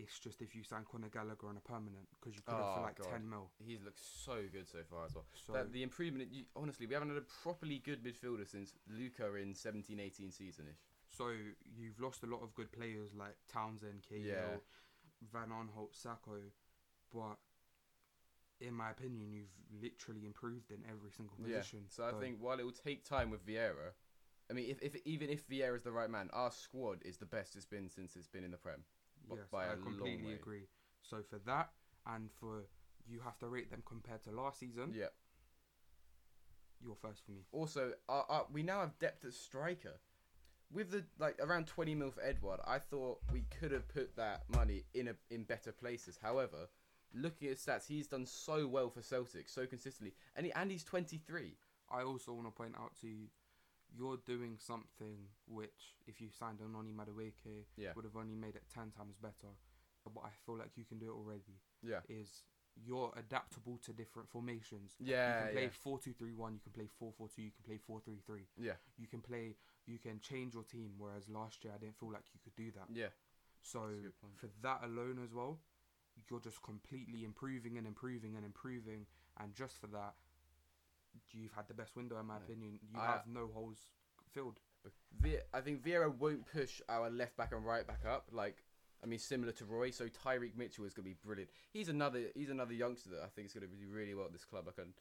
[0.00, 2.80] it's just if you sign Conor Gallagher on a permanent, because you could have for
[2.80, 3.10] Oh, like God.
[3.10, 3.50] 10 mil.
[3.58, 5.24] He's looked so good so far as well.
[5.34, 9.34] So that the improvement, you, honestly, we haven't had a properly good midfielder since Luka
[9.34, 10.76] in 17-18 season-ish.
[11.10, 11.30] so
[11.76, 14.56] you've lost a lot of good players like Townsend, Cahill, Yeah.
[15.32, 16.38] Van Aanholt, Sakho,
[17.12, 17.38] but
[18.60, 21.84] in my opinion, you've literally improved in every single position.
[21.88, 23.92] So I think while it will take time with Vieira,
[24.50, 27.26] I mean, if, if even if Vieira is the right man, our squad is the
[27.26, 28.84] best it's been since it's been in the Prem.
[29.28, 30.68] B- yes, by I a long completely agree.
[31.02, 31.70] So for that,
[32.06, 32.64] and for
[33.08, 34.92] you have to rate them compared to last season.
[34.94, 35.06] Yeah.
[36.84, 37.40] You're first for me.
[37.52, 40.00] Also, uh, uh, we now have depth at striker.
[40.70, 44.42] With the like around 20 mil for Edouard, I thought we could have put that
[44.54, 46.18] money in a in better places.
[46.22, 46.68] However,
[47.14, 50.84] looking at stats, he's done so well for Celtic so consistently, and he, and he's
[50.84, 51.56] 23.
[51.90, 53.28] I also want to point out to you,
[53.96, 57.92] you're doing something which, if you signed a Noni Madueke, Yeah.
[57.94, 59.52] would have only made it ten times better.
[60.04, 61.60] But I feel like you can do it already.
[61.82, 62.00] Yeah.
[62.08, 62.42] Is
[62.80, 64.94] you're adaptable to different formations.
[65.00, 65.38] Yeah.
[65.38, 65.68] you can play yeah.
[65.70, 66.54] four two three one.
[66.54, 67.42] You can play four four two.
[67.42, 68.46] You can play four three three.
[68.56, 68.74] Yeah.
[68.96, 69.56] You can play.
[69.86, 70.92] You can change your team.
[70.98, 72.86] Whereas last year I didn't feel like you could do that.
[72.94, 73.08] Yeah.
[73.62, 74.38] So That's a good point.
[74.38, 75.58] for that alone as well,
[76.30, 79.06] you're just completely improving and improving and improving.
[79.40, 80.14] And just for that,
[81.32, 82.42] you've had the best window in my Yeah.
[82.44, 82.80] opinion.
[82.82, 83.88] You I- have no holes
[84.32, 84.60] filled.
[85.52, 88.64] I think Vieira won't push our left back and right back up like
[89.02, 89.90] I mean similar to Roy.
[89.90, 91.50] So Tyrick Mitchell is going to be brilliant.
[91.72, 94.32] He's another he's another youngster that I think is going to do really well at
[94.32, 94.66] this club.
[94.68, 94.94] I can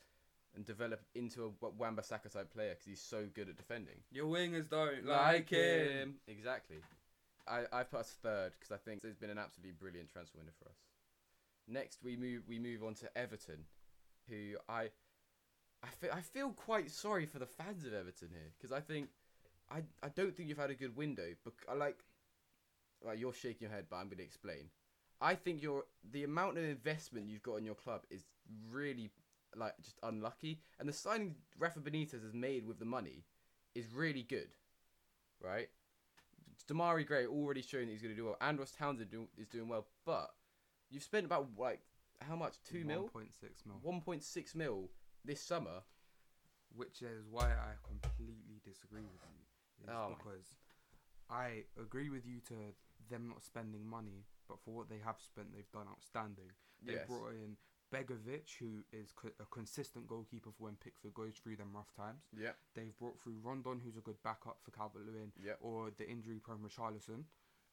[0.56, 4.04] and develop into a Wamba Wan-Bissaka type player because he's so good at defending.
[4.12, 6.20] Your wingers don't like him.
[6.28, 6.78] Exactly.
[7.48, 10.54] I I put us third because I think it's been an absolutely brilliant transfer window
[10.62, 10.78] for us.
[11.68, 13.66] Next we move we move on to Everton,
[14.28, 14.90] who I
[15.88, 19.10] I feel I feel quite sorry for the fans of Everton here because I think
[19.72, 21.28] I I don't think you've had a good window.
[21.44, 21.98] But I like,
[23.02, 24.70] well, you're shaking your head, but I'm going to explain.
[25.22, 28.24] I think your the amount of investment you've got in your club is
[28.70, 29.12] really
[29.56, 33.24] like just unlucky, and the signing Rafa Benitez has made with the money
[33.74, 34.50] is really good,
[35.42, 35.70] right?
[36.68, 38.38] Demarai Gray already shown that he's going to do well.
[38.42, 40.32] Andros Townsend do, is doing well, but
[40.90, 41.80] you've spent about like
[42.22, 42.56] how much?
[42.70, 43.30] Two mil, 1.6
[43.66, 43.78] mil.
[43.82, 44.90] one point six mil
[45.28, 45.84] this summer.
[46.76, 49.44] which is why I completely disagree with you.
[49.84, 50.56] Is Oh because
[51.30, 52.54] I agree with you to
[53.10, 56.52] them not spending money, but for what they have spent, they've done outstanding.
[56.84, 57.08] They Yes.
[57.08, 57.58] brought in
[57.92, 62.28] Begovic, who is co- a consistent goalkeeper for when Pickford goes through them rough times.
[62.34, 66.08] Yeah, They've brought through Rondon, who's a good backup for Calvert Lewin, yeah, or the
[66.08, 67.24] injury prone Richarlison.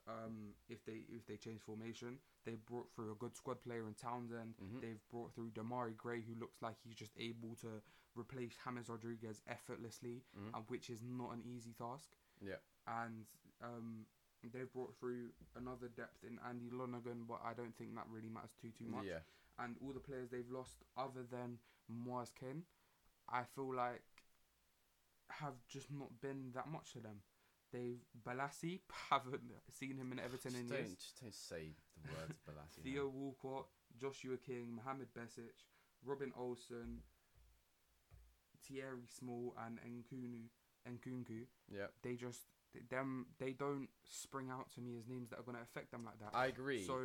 [0.06, 3.94] Um, if they if they change formation, they brought through a good squad player in
[3.94, 4.54] Townsend.
[4.62, 4.80] Mhm.
[4.82, 7.82] They've brought through Demarai Gray, who looks like he's just able to
[8.14, 10.54] replace James Rodriguez effortlessly, Mhm.
[10.54, 12.14] and which is not an easy task.
[12.40, 12.58] yeah.
[12.86, 13.26] And
[13.62, 14.06] um,
[14.42, 18.52] they've brought through another depth in Andy Lonergan, but I don't think that really matters
[18.60, 19.06] too too much.
[19.06, 19.20] Yeah,
[19.58, 22.66] And all the players they've lost, other than Moise Kean,
[23.28, 24.04] I feel like
[25.30, 27.22] have just not been that much to them.
[27.74, 30.94] They've Bolasie haven't seen him in Everton just in don't, years.
[30.94, 31.74] just don't say
[32.06, 32.84] the words Bolasie.
[32.84, 33.66] Theo Walcott,
[34.00, 35.58] Joshua King, Mohamed Besic,
[36.06, 37.02] Robin Olsen,
[38.66, 40.44] Thierry Small, and Nkunu,
[40.88, 41.46] Nkounkou.
[41.68, 42.42] Yeah, They just
[42.90, 46.04] them they don't spring out to me as names that are going to affect them
[46.04, 46.36] like that.
[46.36, 46.84] I agree.
[46.84, 46.98] So,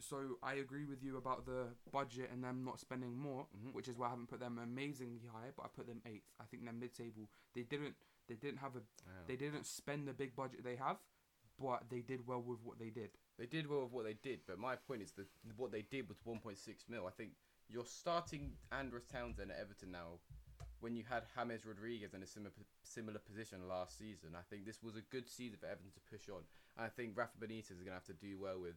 [0.00, 3.72] so I agree with you about the budget and them not spending more, Mhm.
[3.72, 6.26] which is why I haven't put them amazingly high, but I put them eighth.
[6.40, 7.28] I think they're mid-table.
[7.54, 7.96] They didn't
[8.30, 9.12] they didn't have a Wow.
[9.26, 10.98] they didn't spend the big budget they have,
[11.58, 13.10] but they did well with what they did.
[13.38, 16.08] They did well with what they did, but my point is that what they did
[16.08, 17.06] was 1.6 mil.
[17.06, 17.30] I think
[17.68, 20.20] you're starting Andros Townsend at Everton now
[20.80, 24.30] when you had James Rodriguez in a similar similar position last season.
[24.36, 26.42] I think this was a good season for Everton to push on.
[26.76, 28.76] And I think Rafa Benitez is going to have to do well with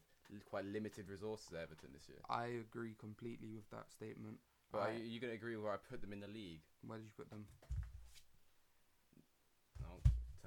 [0.50, 2.20] quite limited resources at Everton this year.
[2.30, 4.40] I agree completely with that statement.
[4.72, 6.62] But I- are you, you going to agree where I put them in the league?
[6.86, 7.46] where did you put them?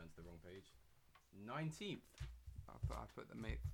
[0.07, 0.71] I'll to the wrong page.
[1.35, 2.07] 19th.
[2.69, 3.67] I put, I put them eighth.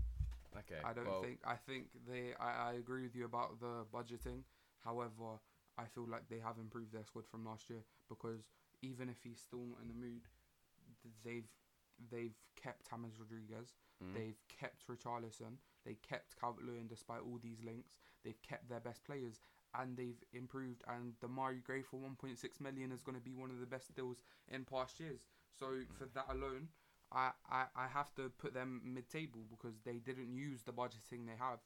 [0.58, 0.80] Okay.
[0.84, 4.44] I don't well, think I think they I, I agree with you about the budgeting.
[4.84, 5.40] However,
[5.78, 9.40] I feel like they have improved their squad from last year because even if he's
[9.40, 10.28] still not in the mood,
[11.24, 11.48] they've
[12.10, 13.72] they've kept James Rodriguez,
[14.04, 17.96] mm, they've kept Richarlison, they kept Calvert Lewin despite all these links.
[18.24, 19.40] They've kept their best players
[19.78, 20.82] and they've improved.
[20.88, 23.94] And the Mari Gray for 1.6 million is going to be one of the best
[23.94, 25.26] deals in past years.
[25.58, 25.86] So mm.
[25.98, 26.68] for that alone,
[27.12, 31.26] I, I, I have to put them mid table because they didn't use the budgeting
[31.26, 31.60] they have,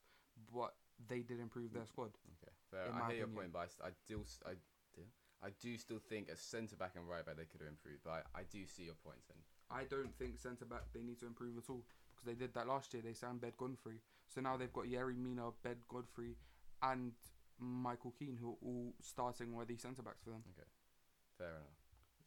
[0.53, 0.75] but
[1.09, 2.11] they did improve their squad.
[2.43, 2.93] Okay, fair.
[2.93, 4.55] I hear your point, but I, do, I
[4.95, 5.03] do,
[5.43, 8.01] I do still think as centre back and right back they could have improved.
[8.05, 9.31] But I, I do see your points.
[9.31, 9.39] And
[9.71, 12.67] I don't think centre back they need to improve at all because they did that
[12.67, 13.03] last year.
[13.05, 16.37] They signed Ben Godfrey, so now they've got Yerry Mina, Ben Godfrey,
[16.83, 17.13] and
[17.59, 20.43] Michael Keane who are all starting worthy centre backs for them.
[20.57, 20.69] Okay,
[21.39, 21.77] fair enough.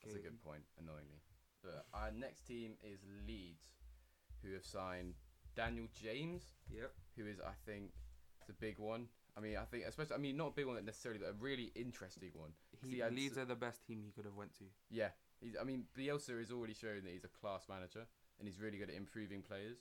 [0.04, 0.64] That's a good point.
[0.80, 1.20] Annoyingly,
[1.64, 3.64] but our next team is Leeds,
[4.44, 5.16] who have signed
[5.56, 6.92] Daniel James, Yep.
[7.18, 7.92] who is I think
[8.48, 9.08] the big one.
[9.38, 10.16] I mean, I think especially.
[10.16, 12.52] I mean, not a big one necessarily, but a really interesting one.
[12.84, 14.66] He See, Leeds s- are the best team he could have went to.
[14.90, 18.06] Yeah, he's, I mean, Bielsa has already shown that he's a class manager
[18.40, 19.78] and he's really good at improving players.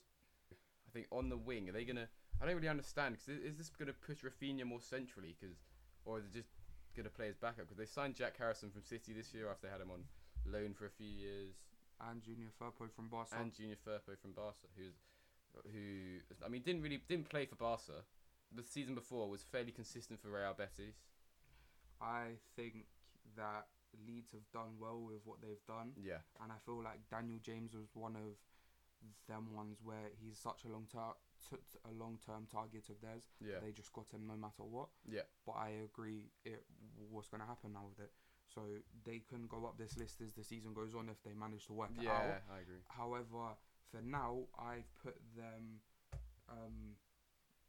[0.51, 2.07] I think on the wing, are they gonna?
[2.41, 5.35] I don't really understand because is this gonna push Raphinha more centrally?
[5.39, 5.57] Because,
[6.05, 6.49] or is it just
[6.95, 7.65] gonna play as backup?
[7.67, 10.05] Because they signed Jack Harrison from City this year after they had him on
[10.45, 11.55] loan for a few years,
[12.07, 13.35] And Junior Firpo from Barca.
[13.41, 14.95] and Junior Firpo from Barca, who's
[15.73, 18.03] who I mean didn't really didn't play for Barca.
[18.55, 20.95] The season before was fairly consistent for Real Betis.
[22.01, 22.85] I think
[23.35, 23.67] that
[24.07, 27.73] Leeds have done well with what they've done, Yeah, and I feel like Daniel James
[27.75, 28.37] was one of
[29.27, 31.17] them ones where he's such a long ter-
[31.49, 33.23] t- t- a long term target of theirs.
[33.41, 34.89] yeah, They just got him no matter what.
[35.05, 35.23] yeah.
[35.45, 36.63] But I agree, it
[37.09, 38.11] what's going to happen now with it.
[38.53, 38.61] So
[39.05, 41.73] they can go up this list as the season goes on if they manage to
[41.73, 42.39] work it Yeah.
[42.51, 42.81] I agree.
[42.87, 43.53] However,
[43.91, 45.79] for now, I've put them
[46.49, 46.95] um,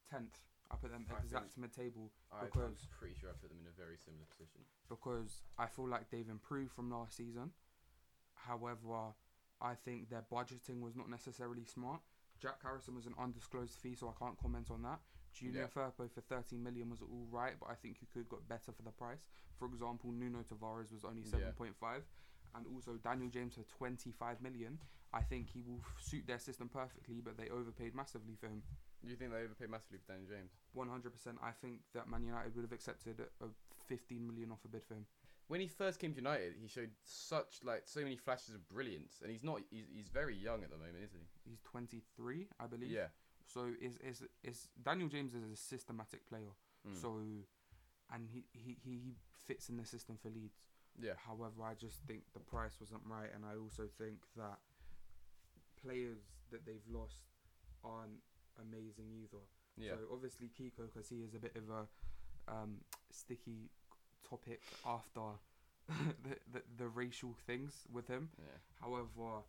[0.09, 0.41] tenth.
[0.71, 3.67] I put them I exact mid-table I, I'm Because- pretty sure I put them in
[3.67, 4.63] a very similar position.
[4.89, 7.51] because I feel like they've improved from last season.
[8.35, 9.13] However,
[9.61, 12.01] I think their budgeting was not necessarily smart.
[12.41, 15.01] Jack Harrison was an undisclosed fee, so I can't comment on that.
[15.33, 15.67] Junior Yeah.
[15.69, 18.73] Firpo for 13 million was all right, but I think you could have got better
[18.73, 19.27] for the price.
[19.59, 21.31] For example, Nuno Tavares was only Yeah.
[21.53, 22.05] 7.5,
[22.55, 24.79] and also Daniel James for 25 million.
[25.13, 28.63] I think he will suit their system perfectly, but they overpaid massively for him.
[29.03, 30.53] Do you think they overpaid massively for Daniel James?
[30.77, 31.39] 100%.
[31.43, 33.49] I think that Man United would have accepted a, a
[33.87, 35.07] 15 million offer bid for him.
[35.49, 39.19] When he first came to United, he showed such like so many flashes of brilliance,
[39.21, 39.63] and he's not.
[39.71, 41.51] He's, he's very young at the moment, isn't he?
[41.51, 42.91] He's 23, I believe.
[42.91, 43.09] Yeah.
[43.53, 46.55] So is is is Daniel James is a systematic player.
[46.89, 47.01] Mm.
[47.01, 47.21] So,
[48.13, 49.15] and he, he he
[49.47, 50.61] fits in the system for Leeds.
[51.01, 51.13] yeah.
[51.27, 54.59] However, I just think the price wasn't right, and I also think that
[55.83, 57.25] players that they've lost
[57.85, 58.21] aren't
[58.61, 59.43] amazing either.
[59.77, 59.93] Yeah.
[59.93, 62.77] So obviously Kiko, because he is a bit of a um,
[63.11, 63.71] sticky
[64.29, 65.21] topic after
[65.89, 68.29] the, the the racial things with him.
[68.39, 68.59] yeah.
[68.81, 69.43] However,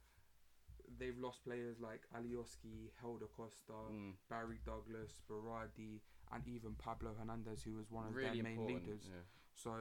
[1.00, 4.14] they've lost players like Alioski, Helder Costa, Mm.
[4.30, 9.10] Barry Douglas, Berardi, and even Pablo Hernandez, who was one of really their main leaders.
[9.10, 9.22] Yeah.
[9.54, 9.74] So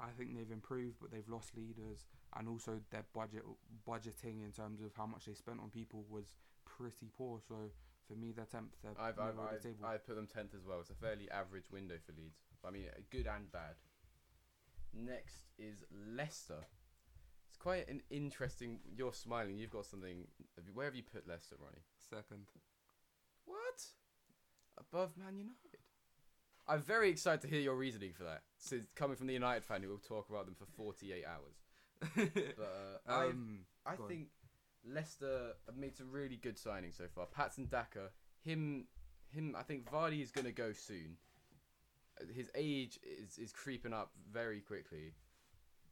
[0.00, 3.42] I think they've improved, but they've lost leaders, and also their budget
[3.86, 7.40] budgeting in terms of how much they spent on people was pretty poor.
[7.46, 7.70] So
[8.08, 8.74] for me, they're tenth.
[8.82, 9.84] They're I've, I've, I've, table.
[9.84, 10.80] I put them 10th as well.
[10.80, 12.40] It's a fairly average window for Leeds.
[12.66, 13.76] I mean, good and bad.
[14.92, 16.64] Next is Leicester.
[17.64, 18.78] Quite an interesting.
[18.94, 19.56] You're smiling.
[19.56, 20.28] You've got something.
[20.56, 21.82] have you- Where have you put Leicester, Ronnie?
[22.10, 22.48] Second.
[23.46, 23.86] What?
[24.76, 25.80] Above Man United?
[26.68, 28.42] I'm very excited to hear your reasoning for that.
[28.58, 31.56] Since coming from the United fan who will talk about them for 48 hours.
[32.58, 34.08] But uh, I, um, I on.
[34.08, 34.28] think
[34.86, 37.24] Leicester have made some really good signings so far.
[37.26, 38.10] Patson Daka,
[38.42, 38.88] him,
[39.30, 39.56] him.
[39.56, 41.16] I think Vardy is going to go soon.
[42.34, 45.14] His age is is creeping up very quickly,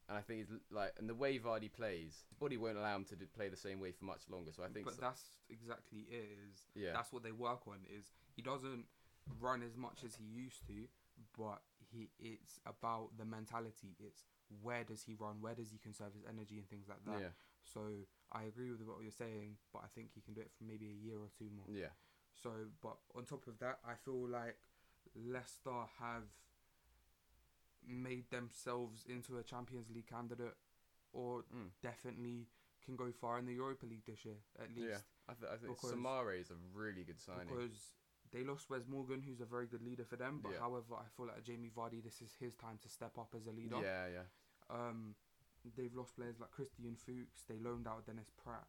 [0.08, 3.04] and I think l- like and the way Vardy plays, his body won't allow him
[3.06, 4.52] to do, play the same way for much longer.
[4.52, 6.28] So I think, but so- that's exactly it.
[6.50, 7.78] Is yeah, that's what they work on.
[7.88, 8.86] Is he doesn't
[9.40, 10.88] run as much as he used to,
[11.38, 13.96] but he it's about the mentality.
[14.00, 14.24] It's
[14.62, 15.40] where does he run?
[15.40, 17.20] Where does he conserve his energy and things like that.
[17.20, 17.28] yeah,
[17.64, 17.80] So
[18.32, 20.86] I agree with what you're saying, but I think he can do it for maybe
[20.90, 21.64] a year or two more.
[21.74, 21.92] yeah,
[22.42, 22.50] So,
[22.82, 24.56] but on top of that, I feel like
[25.14, 26.24] Leicester have
[27.86, 30.54] made themselves into a Champions League candidate,
[31.12, 31.70] or Mm.
[31.82, 32.48] definitely
[32.84, 34.88] can go far in the Europa League this year at least.
[34.88, 34.98] yeah.
[35.28, 37.46] I, th- I think Because- Soumare is a really good signing.
[37.46, 37.94] Because
[38.32, 40.40] they lost Wes Morgan, who's a very good leader for them.
[40.40, 40.60] But Yeah.
[40.60, 43.52] however, I feel like Jamie Vardy, this is his time to step up as a
[43.52, 43.80] leader.
[43.80, 44.26] yeah, yeah,
[44.68, 45.14] Um,
[45.76, 47.44] they've lost players like Christian Fuchs.
[47.44, 48.66] They loaned out Dennis Praet,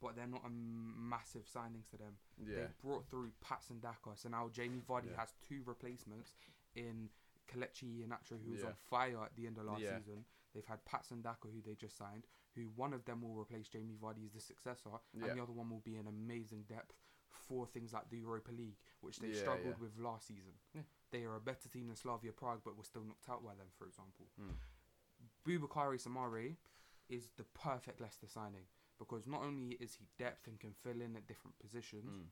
[0.00, 2.18] but they're not a massive signings to them.
[2.38, 5.16] yeah, They've brought through Patson Daka, so now Jamie Vardy Yeah.
[5.16, 6.32] has two replacements
[6.74, 7.10] in
[7.46, 8.68] Kelechi Iheanacho, who was Yeah.
[8.68, 9.98] on fire at the end of last Yeah.
[9.98, 10.24] season.
[10.52, 13.96] They've had Patson Daka, who they just signed, who one of them will replace Jamie
[13.96, 15.26] Vardy as the successor, Yeah.
[15.26, 16.96] and the other one will be an amazing depth
[17.28, 20.58] for things like the Europa League, which they struggled with last season.
[21.10, 23.70] They are a better team than Slavia Prague, but were still knocked out by them,
[23.70, 24.30] for example.
[24.38, 24.56] Mm.
[25.44, 26.56] Boubakary Soumare
[27.08, 28.66] is the perfect Leicester signing
[28.98, 32.30] because not only is he depth and can fill in at different positions, Mm.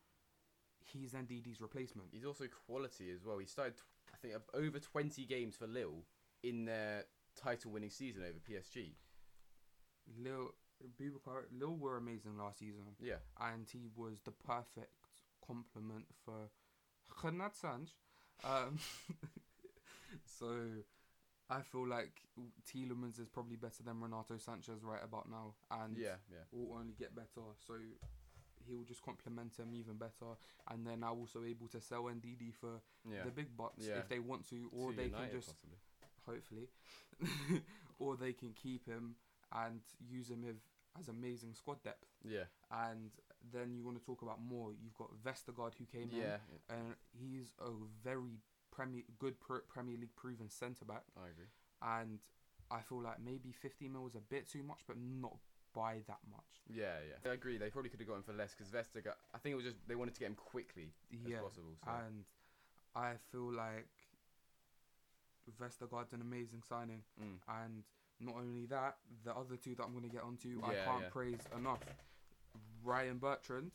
[0.85, 2.09] He's Ndidi's replacement.
[2.13, 3.39] He's also quality as well.
[3.39, 3.75] He started,
[4.13, 6.05] I think, over 20 games for Lille
[6.43, 7.05] in their
[7.37, 8.95] title-winning season over PSG.
[10.19, 10.55] Lil
[11.01, 14.91] Bubakar Lil were amazing last season, Yeah, and he was the perfect
[15.47, 16.51] complement for
[17.23, 17.91] Renat Sanch.
[18.45, 18.79] Um,
[20.39, 20.49] so
[21.49, 22.23] I feel like
[22.67, 26.95] Tielemans is probably better than Renato Sanches right about now, and yeah, yeah, will only
[26.99, 27.47] get better.
[27.67, 27.75] So
[28.67, 30.37] he will just complement him even better,
[30.71, 33.25] and they're now also able to sell Ndidi for yeah.
[33.25, 33.99] the big bucks Yeah.
[33.99, 35.79] if they want to, or To they United, can just possibly.
[36.27, 36.69] hopefully,
[37.99, 39.17] or they can keep him
[39.53, 40.57] and use him with,
[40.99, 42.07] as amazing squad depth.
[42.25, 43.11] Yeah, And
[43.53, 44.73] then you want to talk about more.
[44.73, 46.37] You've got Vestergaard who came yeah,
[46.71, 47.71] in, and he's a
[48.05, 51.03] very Premier good pr- Premier League proven centre back.
[51.17, 51.47] I agree.
[51.83, 52.21] And
[52.71, 55.37] I feel like maybe 50 mil is a bit too much, but not
[55.75, 56.41] by that much.
[56.69, 57.31] Yeah, yeah.
[57.31, 57.59] I agree.
[57.59, 59.15] They probably could have gone for less because Vestergaard.
[59.35, 60.93] I think it was just they wanted to get him quickly
[61.27, 61.75] Yeah, as possible.
[61.85, 61.91] So.
[62.07, 62.25] and
[62.95, 63.89] I feel like
[65.61, 67.03] Vestergaard's an amazing signing.
[67.21, 67.39] mm.
[67.65, 67.83] And
[68.21, 71.09] not only that, the other two that I'm going to get onto, I can't yeah.
[71.11, 71.81] praise enough.
[72.85, 73.73] Ryan Bertrand,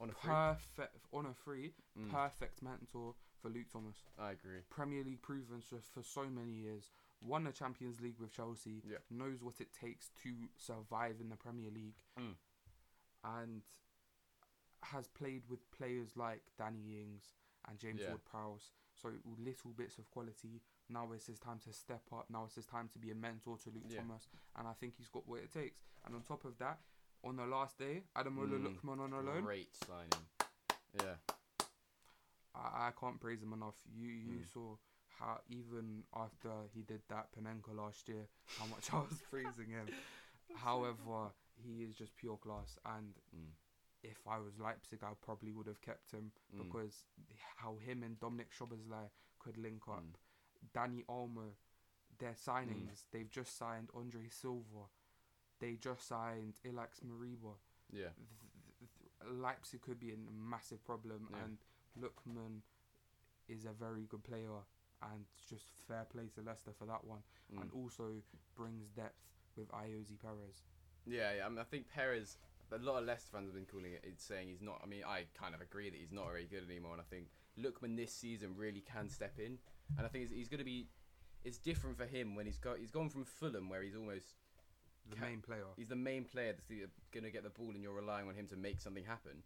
[0.00, 0.30] On a free.
[0.30, 2.10] perfect on a free, Mm.
[2.10, 3.96] perfect mentor for Luke Thomas.
[4.18, 4.60] I agree.
[4.70, 6.90] Premier League proven for, for so many years.
[7.20, 8.82] Won the Champions League with Chelsea.
[8.88, 8.98] Yeah.
[9.10, 11.96] Knows what it takes to survive in the Premier League.
[12.18, 12.34] Mm.
[13.24, 13.62] And
[14.84, 17.34] has played with players like Danny Ings
[17.68, 18.10] and James Yeah.
[18.10, 18.70] Ward-Prowse.
[18.94, 20.62] So little bits of quality.
[20.88, 22.26] Now it's his time to step up.
[22.30, 23.98] Now it's his time to be a mentor to Luke Yeah.
[24.00, 24.28] Thomas.
[24.56, 25.82] And I think he's got what it takes.
[26.06, 26.78] And on top of that,
[27.24, 28.76] on the last day, Ademola Mm.
[28.76, 29.42] Lookman on a loan.
[29.42, 30.26] Great signing.
[30.94, 31.16] Yeah.
[32.54, 33.76] I, I can't praise him enough.
[33.92, 34.52] You you Mm.
[34.52, 34.76] saw
[35.18, 38.26] how even after he did that Panenka last year,
[38.58, 39.88] how much I was praising him.
[40.54, 43.50] However, he is just pure class, and Mm.
[44.02, 46.64] if I was Leipzig, I probably would have kept him Mm.
[46.64, 47.04] because
[47.56, 50.02] how him and Dominic Szoboszlai could link up.
[50.04, 50.14] Mm.
[50.74, 51.54] Dani Olmo,
[52.18, 54.86] their signings, they've just signed Andre Silva.
[55.60, 57.54] They just signed Ilaix Moriba.
[57.92, 58.08] Yeah.
[58.16, 58.28] th-
[58.78, 58.90] th-
[59.20, 61.44] th- Leipzig could be a massive problem, Yeah.
[61.44, 61.58] and
[61.98, 62.62] Lookman
[63.48, 64.60] is a very good player,
[65.02, 67.74] and just fair play to Leicester for that one, and Mm.
[67.76, 68.22] also
[68.54, 69.20] brings depth
[69.56, 70.62] with Ayoze Perez.
[71.06, 71.46] Yeah, yeah.
[71.46, 72.38] I, mean, I think Perez
[72.70, 74.80] a lot of Leicester fans have been calling it, saying he's not.
[74.82, 77.28] I mean, I kind of agree that he's not very good anymore, and I think
[77.58, 79.58] Lookman this season really can step in,
[79.96, 80.88] and I think he's, he's going to be.
[81.44, 84.34] It's different for him when he's got he's gone from Fulham where he's almost
[85.08, 85.64] The Ca- main player.
[85.76, 88.46] he's the main player that's going to get the ball and you're relying on him
[88.48, 89.42] to make something happen.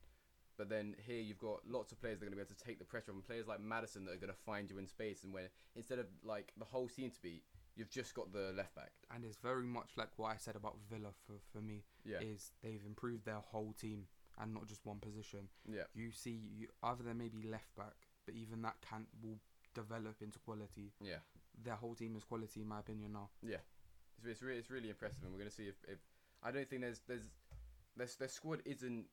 [0.59, 2.65] But then here you've got lots of players that are going to be able to
[2.65, 5.25] take the pressure on players like Madison that are going to find you in space
[5.25, 7.43] and where instead of like the whole team to be,
[7.75, 8.93] you've just got the left back.
[9.15, 11.85] And it's very much like what I said about Villa for, for me.
[12.05, 14.07] Yeah, Is they've improved their whole team
[14.41, 15.49] and not just one position.
[15.69, 17.95] yeah, You see, you, other than maybe left back,
[18.27, 19.39] but even that can will
[19.75, 20.93] develop into quality.
[21.01, 21.17] yeah.
[21.63, 23.13] Their whole team is quality, in my opinion.
[23.13, 23.59] Now, Yeah.
[24.19, 25.99] It's, it's, really, it's really impressive, and we're going to see if, if
[26.43, 27.29] I don't think there's there's
[27.97, 29.05] their, their squad isn't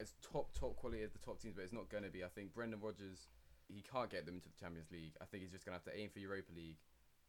[0.00, 2.24] as top top quality as the top teams, but it's not going to be.
[2.24, 3.28] I think Brendan Rodgers
[3.68, 5.14] he can't get them into the Champions League.
[5.20, 6.78] I think he's just going to have to aim for Europa League,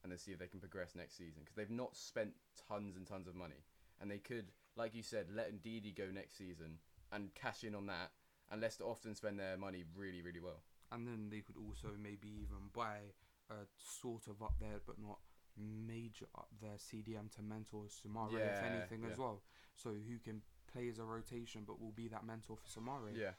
[0.03, 2.34] and then see if they can progress next season because they've not spent
[2.68, 3.63] tons and tons of money,
[3.99, 6.80] and they could, like you said, let Ndidi go next season
[7.11, 8.11] and cash in on that.
[8.51, 10.61] And Leicester often spend their money really really well.
[10.91, 13.11] and then they could also maybe even buy
[13.49, 15.20] a sort of up there, but not
[15.57, 19.41] major up there CDM to mentor Soumare, if Yeah, anything, as well.
[19.76, 23.15] So who can play as a rotation, but will be that mentor for Soumare.
[23.15, 23.32] Yeah.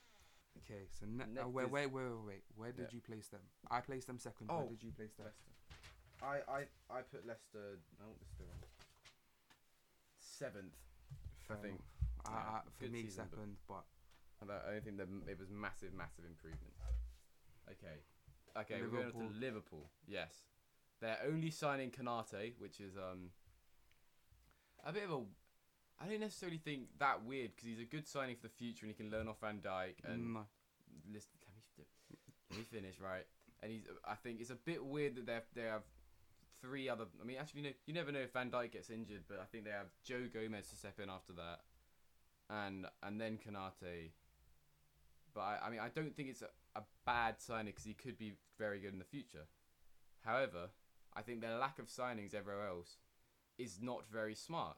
[0.65, 2.43] Okay, so ne- Next uh, wait, is- wait, wait, wait, wait.
[2.57, 2.95] Where did Yeah.
[2.97, 3.41] you place them?
[3.71, 4.49] I placed them second.
[4.51, 4.59] Oh.
[4.59, 5.27] Where did you place them?
[5.27, 5.45] Leicester.
[6.21, 6.61] I, I,
[6.91, 7.79] I put Leicester.
[8.01, 8.63] No, this is the wrong.
[10.19, 10.75] Seventh.
[11.47, 12.27] Fair think, enough.
[12.27, 13.85] I, yeah, I, for good me, season, but- second, but,
[14.41, 16.75] And I don't think that it was massive, massive improvement.
[17.71, 17.99] Okay.
[18.57, 19.91] Okay, we're going on to Liverpool.
[20.07, 20.33] Yes.
[21.01, 23.31] They're only signing Konate, which is um
[24.85, 25.21] a bit of a.
[26.01, 28.95] I don't necessarily think that weird because he's a good signing for the future and
[28.95, 30.41] he can learn off Van Dijk and mm, no.
[31.13, 31.85] listen, let me
[32.51, 33.27] let me finish right.
[33.63, 33.83] And he's.
[34.05, 35.83] I think it's a bit weird that they have, they have
[36.61, 37.07] three other.
[37.21, 39.65] I mean, actually, no, you never know if Van Dijk gets injured, but I think
[39.65, 41.61] they have Joe Gomez to step in after that,
[42.49, 44.13] and and then Konate.
[45.35, 48.19] But I, I mean, I don't think it's a, a bad signing because he could
[48.19, 49.47] be very good in the future.
[50.25, 50.71] However,
[51.15, 52.97] I think their lack of signings everywhere else
[53.59, 54.77] is not very smart,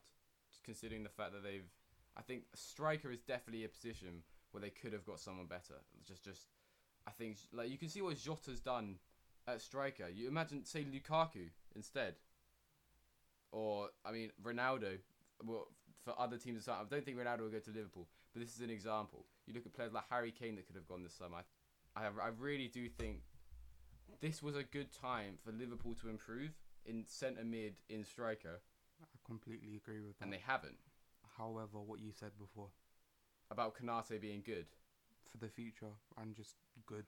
[0.64, 1.68] considering the fact that they've.
[2.16, 5.74] I think striker is definitely a position where they could have got someone better.
[6.06, 6.48] Just, just,
[7.06, 8.96] I think like you can see what Jota's done
[9.46, 10.08] at striker.
[10.12, 12.14] You imagine say Lukaku instead,
[13.52, 14.98] or I mean Ronaldo.
[15.44, 15.68] Well,
[16.04, 18.70] for other teams, I don't think Ronaldo will go to Liverpool, but this is an
[18.70, 19.26] example.
[19.46, 21.38] You look at players like Harry Kane that could have gone this summer.
[21.96, 23.22] I, I, really do think
[24.20, 26.50] this was a good time for Liverpool to improve
[26.86, 28.60] in centre mid, in striker,
[29.30, 30.24] completely agree with that.
[30.24, 30.78] and they haven't.
[31.38, 32.70] However, what you said before,
[33.50, 34.66] About Konate being good.
[35.30, 36.56] for the future and just
[36.86, 37.06] good.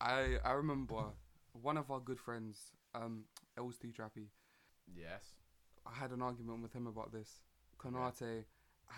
[0.00, 1.02] I I remember
[1.68, 3.24] one of our good friends, um,
[3.56, 4.28] Els Trappy.
[4.86, 5.34] Yes.
[5.86, 7.42] I had an argument with him about this.
[7.78, 8.44] Konate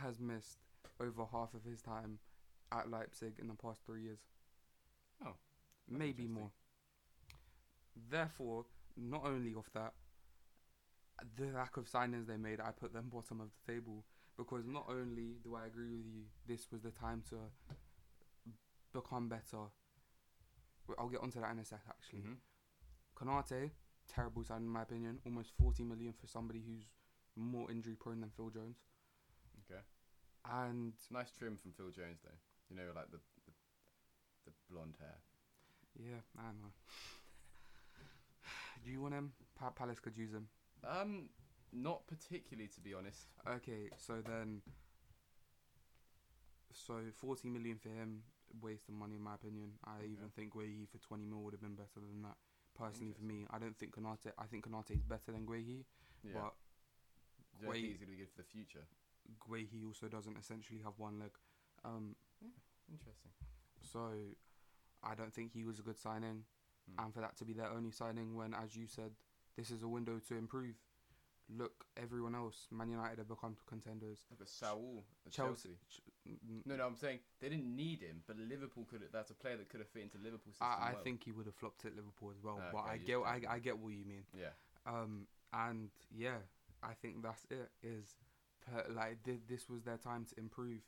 [0.03, 0.59] has missed
[1.01, 2.19] over half of his time
[2.71, 4.21] at Leipzig in the past three years.
[5.25, 5.37] Oh,
[5.89, 6.51] maybe more.
[8.11, 9.93] Therefore, not only of that,
[11.37, 14.05] the lack of signings they made, I put them bottom of the table
[14.37, 17.37] because not only do I agree with you, this was the time to
[18.93, 19.71] become better.
[20.99, 21.81] I'll get onto that in a sec.
[21.89, 22.35] Actually, hmm
[23.17, 23.71] Konate,
[24.09, 25.19] terrible signing in my opinion.
[25.25, 26.85] Almost 40 million for somebody who's
[27.37, 28.79] more injury prone than Phil Jones.
[29.71, 29.81] Okay.
[30.45, 32.39] And nice trim from Phil Jones though.
[32.71, 33.53] You know, like the the,
[34.47, 35.19] the blonde hair.
[35.99, 36.73] yeah, I know.
[38.85, 39.33] Do you want him?
[39.59, 40.49] Pa- Palace could use him.
[40.89, 41.29] Um,
[41.73, 43.27] not particularly to be honest.
[43.49, 44.63] Okay, so then,
[46.73, 48.23] so 40 million for him,
[48.61, 49.73] waste of money in my opinion.
[49.85, 52.37] I even think Guehi for 20 mil would have been better than that.
[52.77, 54.33] Personally, for me, I don't think Konate.
[54.39, 55.85] I think Konate is better than Guehi,
[56.25, 56.33] Yeah.
[56.35, 56.55] but
[57.61, 58.85] Do you think Guehi- he's gonna be good for the future?
[59.49, 61.31] Guehi also doesn't essentially have one leg.
[61.85, 62.17] Um,
[62.91, 63.33] Interesting.
[63.81, 64.35] so
[65.03, 66.45] I don't think he was a good signing,
[66.87, 67.01] Hmm.
[67.05, 69.15] and for that to be their only signing, when as you said,
[69.57, 70.75] this is a window to improve.
[71.55, 74.21] Look, everyone else, Man United have become contenders.
[74.31, 75.69] Look at Saul at Chelsea.
[75.69, 75.77] Chelsea.
[75.91, 79.03] Ch- No, no, I'm saying they didn't need him, but Liverpool could.
[79.03, 81.03] Have that's a player that could have fit into Liverpool system I, I well.
[81.03, 83.59] think he would have flopped at Liverpool as well, Ah, but I get I, I
[83.59, 84.25] get what you mean.
[84.35, 84.53] Yeah.
[84.87, 86.39] Um, and yeah,
[86.83, 87.71] I think that's it.
[87.83, 88.17] Is
[88.67, 90.81] per, like th- this was their time to improve,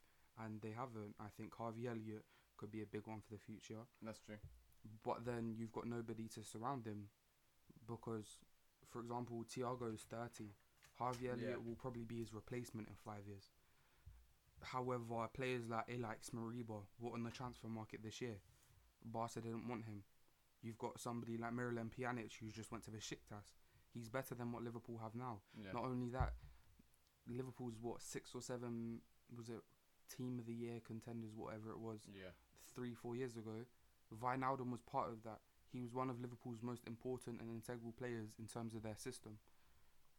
[0.42, 1.14] and they haven't.
[1.20, 2.24] I think Harvey Elliott
[2.56, 4.36] could be a big one for the future, That's true.
[5.04, 7.10] but then you've got nobody to surround him,
[7.86, 8.38] because,
[8.96, 10.54] for example, Thiago is thirty.
[10.94, 11.56] Harvey Elliott Yeah.
[11.56, 13.50] will probably be his replacement in five years.
[14.62, 18.38] However, players like Ilaix Moriba were on the transfer market this year.
[19.04, 20.02] Barca didn't want him.
[20.62, 23.52] You've got somebody like Miralem Pjanic who just went to Besiktas.
[23.92, 25.40] He's better than what Liverpool have now.
[25.62, 25.72] Yeah.
[25.72, 26.32] Not only that,
[27.26, 29.02] Liverpool's what six or seven
[29.36, 29.60] was it
[30.08, 32.30] team of the year contenders, whatever it was, Yeah.
[32.74, 33.66] three four years ago.
[34.10, 35.42] Wijnaldum was part of that.
[35.72, 39.38] He was one of Liverpool's most important and integral players in terms of their system,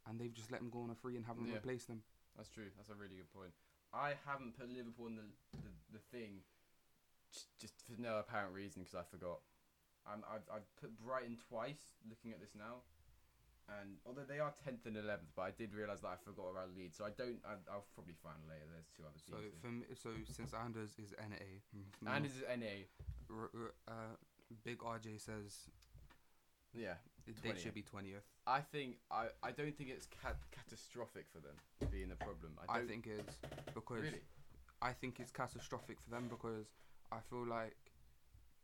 [0.06, 1.56] and they've just let him go on a free and haven't Yeah.
[1.56, 2.04] replaced him.
[2.36, 2.70] That's true.
[2.76, 3.54] That's a really good point.
[3.94, 5.24] I haven't put Liverpool in the
[5.64, 6.44] the, the thing
[7.60, 9.40] just, for no apparent reason because I forgot.
[10.06, 12.84] Um, I've, I've put Brighton twice looking at this now.
[13.68, 16.72] And although they are 10th and 11th, but I did realise that I forgot about
[16.74, 16.96] Leeds.
[16.96, 17.44] So I don't.
[17.44, 18.64] I, I'll probably find later.
[18.72, 19.52] There's two other teams.
[19.52, 22.88] So for me, so since Anders is NA, mm, and is NA?
[23.28, 24.16] uh,
[24.64, 25.70] Big RJ says
[26.74, 26.96] Yeah.
[27.26, 27.58] they 20th.
[27.60, 28.24] should be twentieth.
[28.46, 31.56] I think I, I don't think it's cat- catastrophic for them
[31.92, 32.58] being a problem.
[32.68, 33.38] I, I, don't, think it's
[33.74, 34.22] because really.
[34.82, 36.68] I think it's catastrophic for them because
[37.12, 37.76] I feel like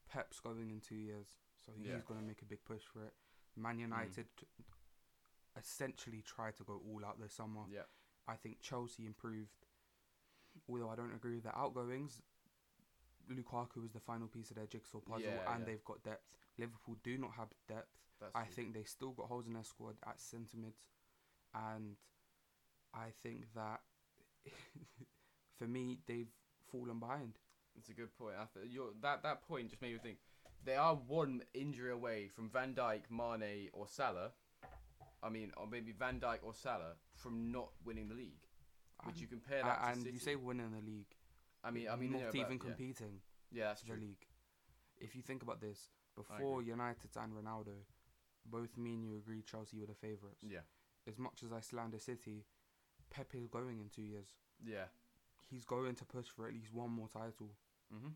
[0.09, 1.27] Pep's going in two years,
[1.65, 1.99] so he's Yeah.
[2.07, 3.13] going to make a big push for it.
[3.55, 3.81] Man hmm.
[3.81, 4.47] United t-
[5.59, 7.61] essentially tried to go all out this summer.
[7.69, 7.83] Yeah.
[8.27, 9.65] I think Chelsea improved,
[10.69, 12.21] although I don't agree with their outgoings.
[13.31, 15.65] Lukaku was the final piece of their jigsaw puzzle, Yeah, and yeah.
[15.65, 16.23] they've got depth.
[16.57, 17.89] Liverpool do not have depth.
[18.19, 18.53] That's I true.
[18.53, 20.81] think they still got holes in their squad at centre mids,
[21.53, 21.95] and
[22.93, 23.81] I think that
[25.57, 26.31] for me they've
[26.71, 27.33] fallen behind.
[27.77, 28.35] It's a good point.
[28.39, 30.17] I th- you're, that that point just made me think.
[30.65, 34.31] They are one injury away from Van Dijk, Mane, or Salah.
[35.21, 38.45] I mean, or maybe Van Dijk or Salah from not winning the league.
[39.05, 40.13] Would you compare that to and City?
[40.13, 41.07] you say winning the league.
[41.63, 42.57] I mean, I mean, not yeah, but- even yeah.
[42.59, 43.95] competing Yeah, that's for true.
[43.97, 44.25] the league.
[44.99, 47.73] If you think about this, before United and Ronaldo,
[48.45, 50.43] both me and you agreed Chelsea were the favourites.
[50.47, 50.59] Yeah,
[51.07, 52.45] As much as I slander City,
[53.09, 54.35] Pep is going in two years.
[54.63, 54.85] yeah.
[55.49, 57.51] He's going to push for at least one more title.
[57.93, 58.13] Mhm.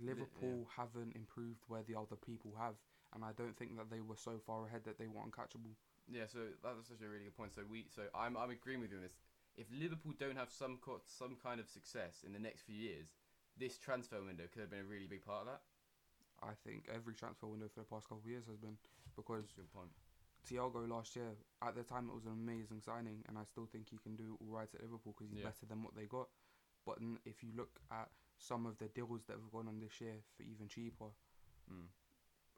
[0.00, 2.74] Liverpool haven't improved where the other people have,
[3.14, 5.74] and I don't think that they were so far ahead that they were uncatchable.
[6.08, 7.54] Yeah, so that's such a really good point.
[7.54, 9.14] So we, so I'm, I'm agreeing with you on this.
[9.56, 13.06] If Liverpool don't have some some kind of success in the next few years,
[13.56, 15.62] this transfer window could have been a really big part of that.
[16.42, 18.76] I think every transfer window for the past couple of years has been
[19.16, 19.90] because good point.
[20.44, 21.30] Thiago last year,
[21.62, 24.36] at the time, it was an amazing signing, and I still think he can do
[24.40, 25.46] all right at Liverpool because he's Yeah.
[25.48, 26.28] better than what they got.
[26.84, 30.16] But if you look at some of the deals that have gone on this year
[30.36, 31.10] for even cheaper,
[31.72, 31.88] Mm.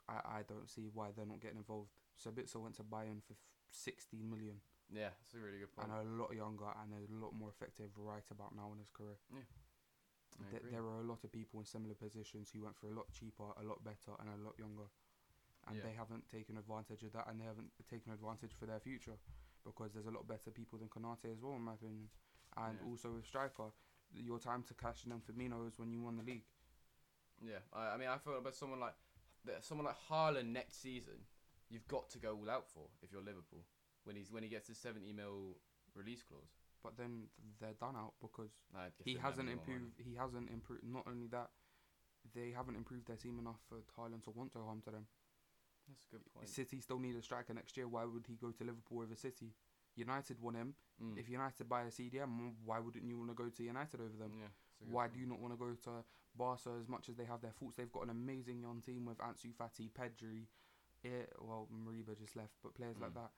[0.08, 1.90] I, I don't see why they're not getting involved.
[2.18, 3.38] Sabitzer went to Bayern for f-
[3.70, 4.60] 16 million
[4.92, 5.88] Yeah, that's a really good point.
[5.90, 9.16] and a lot younger and a lot more effective right about now in his career.
[9.32, 12.94] I Th- there are a lot of people in similar positions who went for a
[12.94, 14.86] lot cheaper, a lot better, and a lot younger.
[15.66, 15.82] And Yeah.
[15.82, 19.18] they haven't taken advantage of that and they haven't taken advantage for their future
[19.64, 22.10] because there's a lot better people than Konate as well, in my opinion.
[22.56, 22.86] And Yeah.
[22.86, 23.72] also with striker,
[24.12, 26.46] your time to cash in on Firmino is when you won the league.
[27.42, 28.94] Yeah, I, I mean, I feel about someone like
[29.60, 31.26] someone like Haaland next season.
[31.68, 33.64] You've got to go all out for if you're Liverpool
[34.06, 35.58] when he's when he gets his 70 mil
[35.94, 36.54] release clause.
[36.82, 37.24] But then
[37.60, 38.52] they're done out because
[39.04, 39.76] he don't have hasn't any more money.
[39.76, 40.00] improved.
[40.08, 40.84] He hasn't improved.
[40.84, 41.50] Not only that,
[42.34, 45.06] they haven't improved their team enough for Haaland to want to harm to them.
[45.88, 46.48] That's a good point.
[46.48, 47.88] City still need a striker next year.
[47.88, 49.54] Why would he go to Liverpool over City?
[49.96, 50.74] United want him.
[51.02, 51.18] Mm.
[51.18, 54.32] If United buy a CDM, why wouldn't you want to go to United over them?
[54.38, 55.14] yeah, it's a good Why point.
[55.14, 56.04] do you not want to go to
[56.36, 57.76] Barca as much as they have their faults?
[57.76, 60.46] They've got an amazing young team with Ansu Fati, Pedri,
[61.04, 63.14] eh, well, Moriba just left, but players like Mm.
[63.14, 63.30] that.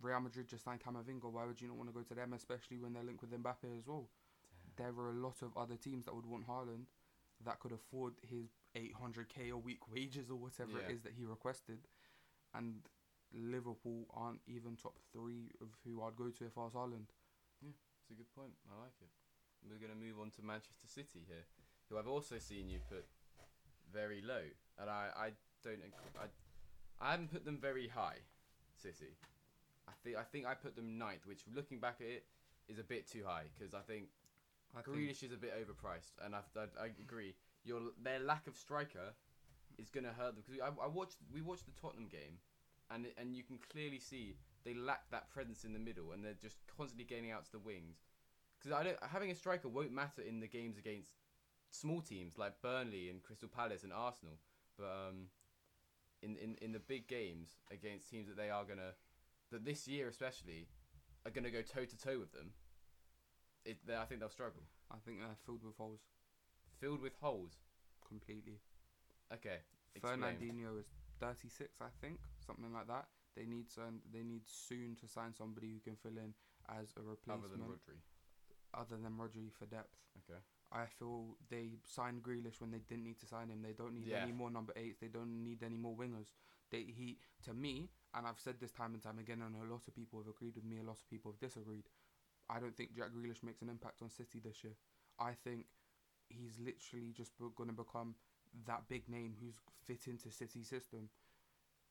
[0.00, 1.30] Real Madrid just signed Camavinga.
[1.30, 3.78] Why would you not want to go to them, especially when they're linked with Mbappe
[3.78, 4.08] as well?
[4.76, 6.86] There are a lot of other teams that would want Haaland
[7.44, 10.88] that could afford his 800k a week wages or whatever Yeah.
[10.88, 11.78] it is that he requested.
[12.54, 12.82] And
[13.32, 17.10] Liverpool aren't even top three of who I'd go to if I was Haaland.
[17.62, 17.70] Yeah,
[18.00, 18.54] it's a good point.
[18.70, 19.10] I like it.
[19.68, 21.44] We're going to move on to Manchester City here,
[21.88, 23.06] who I've also seen you put
[23.92, 24.42] very low,
[24.78, 25.30] and I, I
[25.62, 25.80] don't
[26.18, 26.26] I,
[27.00, 28.18] I haven't put them very high.
[28.76, 29.16] City,
[29.88, 32.24] I think I think I put them ninth, which looking back at it
[32.68, 34.08] is a bit too high because I think
[34.76, 37.34] I think is a bit overpriced, and I, I, I agree.
[37.64, 39.14] Your their lack of striker
[39.78, 42.38] is going to hurt them because I, I watched we watched the Tottenham game,
[42.90, 46.40] and and you can clearly see they lack that presence in the middle, and they're
[46.40, 47.98] just constantly gaining out to the wings.
[48.58, 51.10] Because I don't having a striker won't matter in the games against
[51.70, 54.34] small teams like Burnley and Crystal Palace and Arsenal,
[54.78, 55.28] but um,
[56.22, 58.94] in, in in the big games against teams that they are gonna
[59.54, 60.66] that this year especially
[61.24, 62.52] are gonna go toe to toe with them.
[63.64, 66.00] It, they- I think they'll struggle I think they're filled with holes
[66.80, 67.56] filled with holes.
[68.06, 68.60] completely.
[69.32, 69.58] Okay.
[69.94, 70.18] explain.
[70.20, 70.90] Fernandinho is
[71.20, 73.06] 36, I think, something like that.
[73.36, 76.34] They need some, They need soon to sign somebody who can fill in
[76.68, 77.44] as a replacement.
[77.44, 77.98] Other than Rodri.
[78.74, 79.96] other than Rodri for depth.
[80.18, 80.40] Okay.
[80.72, 83.62] I feel they signed Grealish when they didn't need to sign him.
[83.62, 84.22] They don't need Yeah.
[84.22, 84.98] any more number eights.
[84.98, 86.32] They don't need any more wingers.
[86.70, 89.82] They he to me, and I've said this time and time again, and a lot
[89.86, 90.78] of people have agreed with me.
[90.78, 91.88] A lot of people have disagreed.
[92.48, 94.74] I don't think Jack Grealish makes an impact on City this year.
[95.18, 95.66] I think
[96.28, 98.14] he's literally just going to become
[98.66, 99.56] that big name who's
[99.86, 101.08] fit into City system,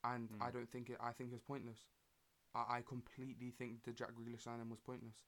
[0.04, 0.42] and Mm.
[0.42, 0.98] I don't think it.
[1.00, 1.88] I think it's pointless.
[2.56, 5.24] I, I completely think the Jack Grealish signing was pointless,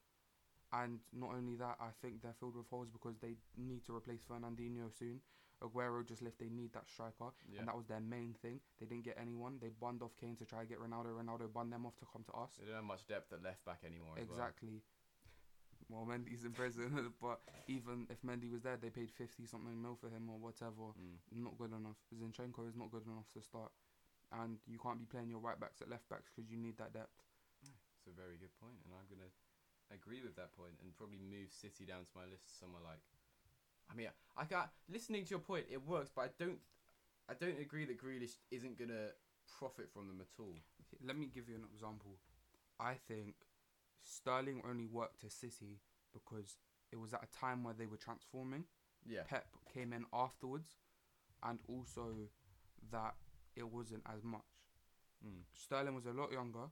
[0.74, 4.22] and not only that, I think they're filled with holes because they need to replace
[4.24, 5.22] Fernandinho soon.
[5.64, 6.40] Aguero just left.
[6.40, 7.60] They need that striker, Yeah.
[7.60, 8.60] and that was their main thing.
[8.80, 9.58] They didn't get anyone.
[9.62, 11.16] They bunned off Kane to try to get Ronaldo.
[11.16, 12.56] Ronaldo bunned them off to come to us.
[12.60, 14.16] They don't have much depth at left back anymore.
[14.18, 14.38] as well.
[14.38, 14.82] Exactly.
[15.88, 19.96] Well, Mendy's in prison, but even if Mendy was there, they paid fifty something mil
[19.96, 20.98] for him or whatever.
[20.98, 21.22] Mm.
[21.32, 21.98] Not good enough.
[22.10, 23.72] Zinchenko is not good enough to start,
[24.34, 26.92] and you can't be playing your right backs at left backs because you need that
[26.94, 27.22] depth.
[27.62, 29.30] It's a very good point, and I'm gonna
[29.94, 33.06] agree with that point, and probably move City down to my list somewhere like.
[33.92, 34.08] I mean,
[34.38, 35.66] I got listening to your point.
[35.72, 36.60] It works, but I don't.
[37.30, 39.10] I don't agree that Grealish isn't gonna
[39.60, 40.56] profit from them at all.
[41.04, 42.18] Let me give you an example.
[42.80, 43.36] I think
[44.04, 45.80] Sterling only worked to City
[46.14, 46.58] because
[46.92, 48.66] it was at a time where they were transforming.
[49.08, 49.24] Yeah.
[49.28, 50.68] Pep came in afterwards,
[51.44, 52.30] and also
[52.92, 53.16] that
[53.56, 54.42] it wasn't as much.
[55.26, 55.44] Mm.
[55.54, 56.68] Sterling was a lot younger.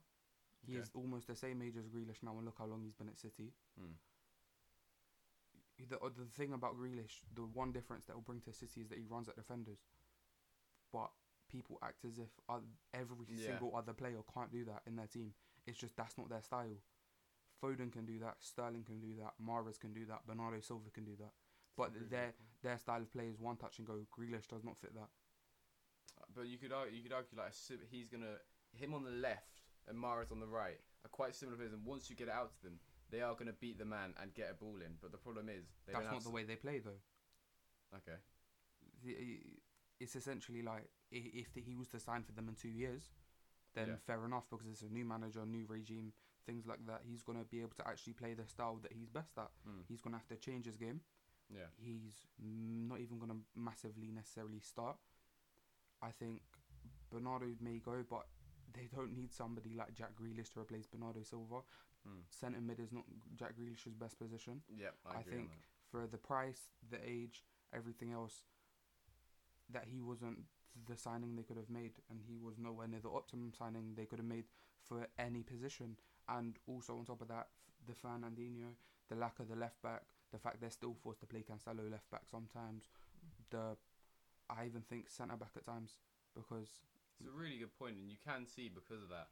[0.66, 0.82] He Okay.
[0.84, 3.18] is almost the same age as Grealish now, and look how long he's been at
[3.18, 3.54] City.
[3.80, 3.94] Mm.
[5.78, 8.90] The uh, the thing about Grealish, the one difference that will bring to City is
[8.90, 9.80] that he runs at defenders,
[10.92, 11.10] but
[11.50, 12.30] people act as if
[12.94, 13.48] every Yeah.
[13.48, 15.34] single other player can't do that in their team.
[15.66, 16.78] It's just that's not their style.
[17.62, 18.44] Foden can do that.
[18.44, 19.34] Sterling can do that.
[19.42, 20.26] Mahrez can do that.
[20.28, 21.32] Bernardo Silva can do that.
[21.76, 24.06] But Really their their style of play is one touch and go.
[24.12, 25.10] Grealish does not fit that.
[26.20, 27.54] Uh, But you could argue, you could argue like
[27.90, 28.38] he's gonna
[28.74, 32.10] him on the left and Mahrez on the right are quite similar players, and once
[32.10, 32.80] you get it out to them,
[33.14, 34.98] they are gonna beat the man and get a ball in.
[35.02, 37.00] But the problem is they that's not the way they play though.
[37.98, 38.18] Okay.
[39.04, 39.60] the-
[40.00, 43.12] it's essentially like if the, he was to sign for them in two years,
[43.76, 43.96] then Yeah.
[43.98, 46.14] fair enough because it's a new manager, new regime,
[46.46, 47.02] things like that.
[47.04, 49.52] He's gonna be able to actually play the style that he's best at.
[49.68, 49.86] Mm.
[49.88, 51.02] He's gonna have to change his game.
[51.50, 51.68] Yeah.
[51.78, 54.98] He's not even gonna massively necessarily start.
[56.02, 56.42] I think
[57.12, 58.28] Bernardo may go, but
[58.74, 61.62] they don't need somebody like Jack Grealish to replace Bernardo Silva.
[62.08, 62.24] Mm.
[62.30, 63.04] Centre mid is not
[63.36, 64.62] Jack Grealish's best position.
[64.78, 64.90] Yeah.
[65.06, 65.50] I, I think
[65.90, 67.44] for the price, the age,
[67.74, 68.44] everything else,
[69.72, 70.40] that he wasn't
[70.88, 74.06] the signing they could have made, and he was nowhere near the optimum signing they
[74.06, 74.46] could have made
[74.84, 75.98] for any position.
[76.28, 77.48] And also on top of that,
[77.86, 78.76] the Fernandinho,
[79.10, 82.10] the lack of the left back, the fact they're still forced to play Cancelo left
[82.10, 82.90] back sometimes,
[83.52, 83.78] the
[84.50, 86.00] I even think centre back at times
[86.36, 86.82] because
[87.20, 89.28] It's a really good point, and you can see because of that.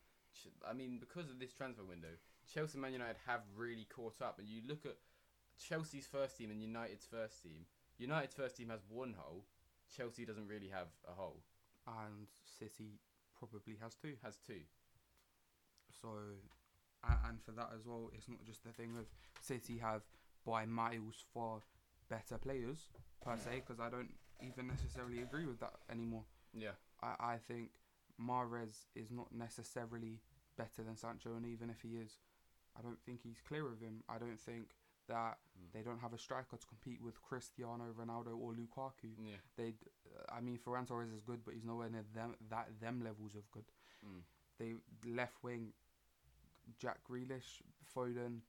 [0.67, 2.15] I mean, because of this transfer window,
[2.53, 4.39] Chelsea and Man United have really caught up.
[4.39, 4.97] And you look at
[5.57, 7.65] Chelsea's first team and United's first team.
[7.97, 9.45] United's first team has one hole.
[9.95, 11.43] Chelsea doesn't really have a hole.
[11.87, 12.27] and
[12.59, 12.99] City
[13.37, 14.13] probably has two.
[14.23, 14.61] Has two.
[16.01, 16.09] So,
[17.27, 19.05] and for that as well, it's not just the thing of
[19.41, 20.01] City have
[20.45, 21.59] by miles far
[22.09, 22.89] better players
[23.23, 26.23] per se, because I don't even necessarily agree with that anymore.
[26.53, 26.71] Yeah.
[27.01, 27.69] I, I think
[28.19, 30.21] Mahrez is not necessarily
[30.57, 32.17] better than Sancho, and even if he is,
[32.77, 34.03] I don't think he's clear of him.
[34.09, 34.71] I don't think
[35.07, 35.71] that Mm.
[35.73, 39.13] they don't have a striker to compete with Cristiano Ronaldo or Lukaku.
[39.17, 39.35] Yeah.
[39.57, 39.73] They,
[40.29, 43.49] I mean, Ferran Torres is good, but he's nowhere near them that them levels of
[43.51, 43.65] good
[44.05, 44.23] Mm.
[44.57, 45.73] they left wing
[46.77, 47.61] Jack Grealish,
[47.93, 48.41] Foden,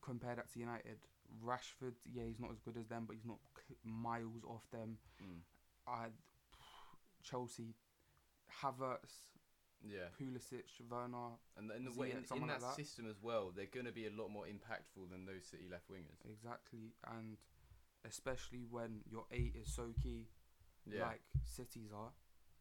[0.00, 0.98] compare that to United.
[1.44, 3.38] Rashford, yeah, he's not as good as them, but he's not
[3.84, 4.98] miles off them.
[5.22, 5.40] Mm.
[5.86, 6.08] I,
[7.22, 7.74] Chelsea,
[8.60, 9.30] Havertz,
[9.84, 10.08] Yeah.
[10.20, 12.84] Pulisic, Werner, And in the Ziyech, way in, in someone that, like that.
[12.86, 15.90] system as well, they're going to be a lot more impactful than those City left
[15.90, 16.22] wingers.
[16.30, 17.36] exactly, and
[18.04, 20.28] especially when your eight is so key,
[20.86, 21.06] Yeah.
[21.06, 22.12] like Cities are.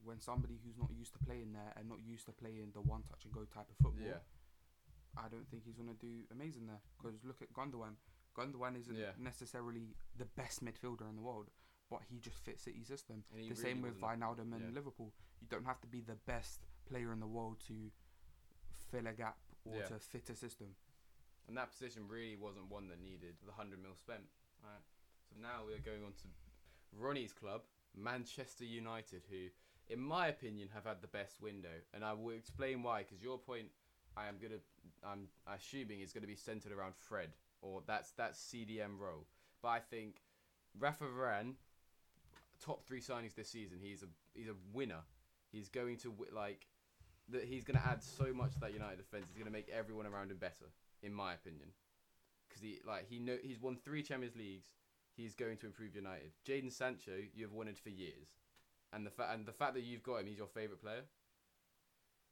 [0.04, 3.04] When somebody who's not used to playing there and not used to playing the one
[3.04, 4.20] touch and go type of football, yeah.
[5.18, 6.82] I don't think he's gonna do amazing there.
[6.98, 7.96] Because look at Gundogan.
[8.36, 9.12] Gundogan isn't Yeah.
[9.20, 11.52] necessarily the best midfielder in the world,
[11.90, 13.24] but he just fits City system.
[13.30, 14.70] The really same with Wijnaldum and yeah.
[14.74, 15.14] Liverpool.
[15.42, 16.62] You don't have to be the best
[16.92, 17.92] player in the world to
[18.92, 19.88] fill a gap or Yeah.
[19.88, 20.76] to fit a system.
[21.48, 24.28] And that position really wasn't one that needed the 100 mil spent.
[24.62, 24.82] Right.
[25.30, 26.28] So now we're going on to
[26.92, 27.64] Ronnie's club,
[27.96, 29.50] Manchester United, who,
[29.88, 31.82] in my opinion, have had the best window.
[31.94, 33.72] And I will explain why, because your point,
[34.18, 34.62] I am to,
[35.04, 37.30] I'm assuming, is going to be centered around Fred,
[37.62, 39.26] or that's that's CDM role.
[39.62, 40.22] But I think
[40.78, 41.56] Rafa Varane,
[42.60, 45.02] top three signings this season, he's a he's a winner.
[45.52, 46.68] He's going to like
[47.32, 47.44] that.
[47.44, 49.26] He's going to add so much to that United defense.
[49.28, 50.72] He's going to make everyone around him better
[51.04, 51.70] in my opinion.
[52.48, 54.68] Because he like he know he's won three Champions Leagues.
[55.16, 56.32] He's going to improve United.
[56.48, 58.36] Jadon Sancho, you've wanted for years,
[58.94, 61.04] and the fact and the fact that you've got him, he's your favourite player.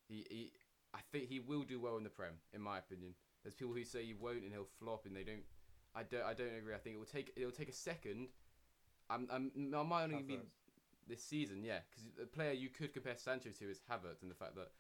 [0.08, 0.52] He, he
[0.94, 3.14] I think he will do well in the Prem, in my opinion.
[3.44, 5.44] There's people who say he won't and he'll flop, and they don't.
[5.96, 6.24] I don't.
[6.24, 6.76] I don't agree.
[6.76, 7.32] I think it will take.
[7.36, 8.28] It'll take a second.
[9.10, 9.28] I'm.
[9.32, 9.52] I'm.
[9.76, 10.40] I might only be
[11.08, 14.36] this season, yeah, because the player you could compare Sancho to is Havertz, and the
[14.36, 14.72] fact that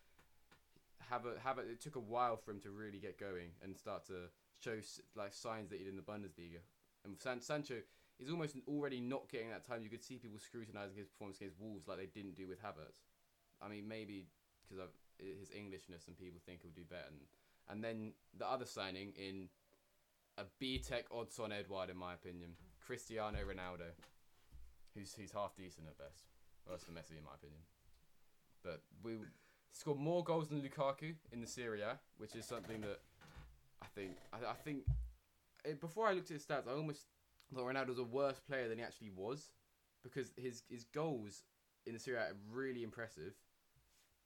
[1.11, 4.29] Havertz, Havertz, it took a while for him to really get going and start to
[4.59, 4.77] show
[5.15, 6.61] like signs that he did in the Bundesliga.
[7.05, 7.75] And San- Sancho
[8.19, 9.81] is almost already not getting that time.
[9.81, 12.99] You could see people scrutinizing his performance against Wolves like they didn't do with Havertz.
[13.61, 14.27] I mean, maybe
[14.61, 17.07] because of his Englishness and people think he'll do better.
[17.07, 17.19] And,
[17.69, 19.49] and then the other signing in
[20.37, 23.91] a B-Tech odds-on Edward, in my opinion, Cristiano Ronaldo,
[24.95, 26.23] who's who's half decent at best.
[26.67, 27.61] Worse than Messi, in my opinion.
[28.63, 29.13] But we
[29.73, 32.99] scored more goals than Lukaku in the Serie A, which is something that
[33.81, 34.85] I think I, I think
[35.65, 37.05] eh, before I looked at his stats, I almost
[37.53, 39.51] thought Ronaldo was a worse player than he actually was
[40.03, 41.43] because his his goals
[41.85, 43.33] in the Serie A are really impressive,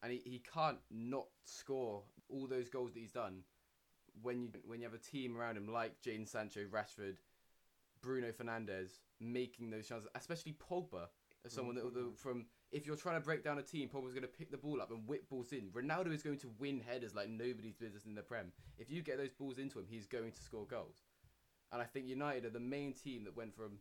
[0.02, 3.44] and he, he can't not score all those goals that he's done
[4.22, 7.18] when you when you have a team around him like Jadon Sancho, Rashford,
[8.02, 11.08] Bruno Fernandes making those chances, especially Pogba
[11.46, 14.24] as someone that, that from if you're trying to break down a team, Pogba's going
[14.24, 15.69] to pick the ball up and whip balls in.
[15.74, 18.51] Ronaldo is going to win headers like nobody's business in the Prem.
[18.80, 21.03] If you get those balls into him, he's going to score goals.
[21.71, 23.80] And I think United are the main team that went from.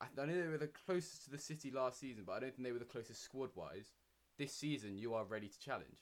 [0.00, 2.64] I, know they were the closest to the City last season, but I don't think
[2.64, 3.92] they were the closest squad wise.
[4.38, 5.98] This season, you are ready to challenge.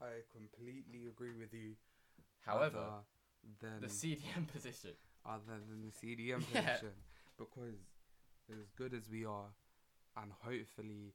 [0.00, 1.74] I completely agree with you.
[2.40, 2.84] However,
[3.60, 4.90] the CDM position.
[5.26, 6.62] other than the CDM Yeah.
[6.62, 6.92] position,
[7.36, 7.78] because
[8.50, 9.50] as good as we are,
[10.16, 11.14] and hopefully,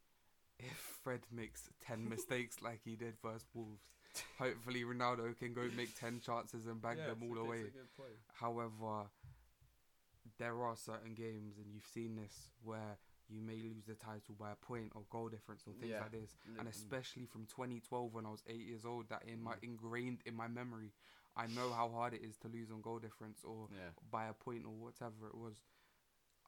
[0.60, 3.82] if Fred makes ten mistakes like he did versus Wolves,
[4.38, 7.64] hopefully Ronaldo can go make ten chances and bag them all away.
[8.34, 9.08] However,
[10.40, 12.98] there are certain games, and you've seen this, where
[13.30, 16.02] you may lose the title by a point or goal difference or things Yeah.
[16.02, 16.36] like this.
[16.60, 19.64] And especially from 2012 when I was eight years old, that in my Mm.
[19.64, 20.94] ingrained in my memory,
[21.36, 23.92] I know how hard it is to lose on goal difference or Yeah.
[24.12, 25.58] by a point or whatever it was.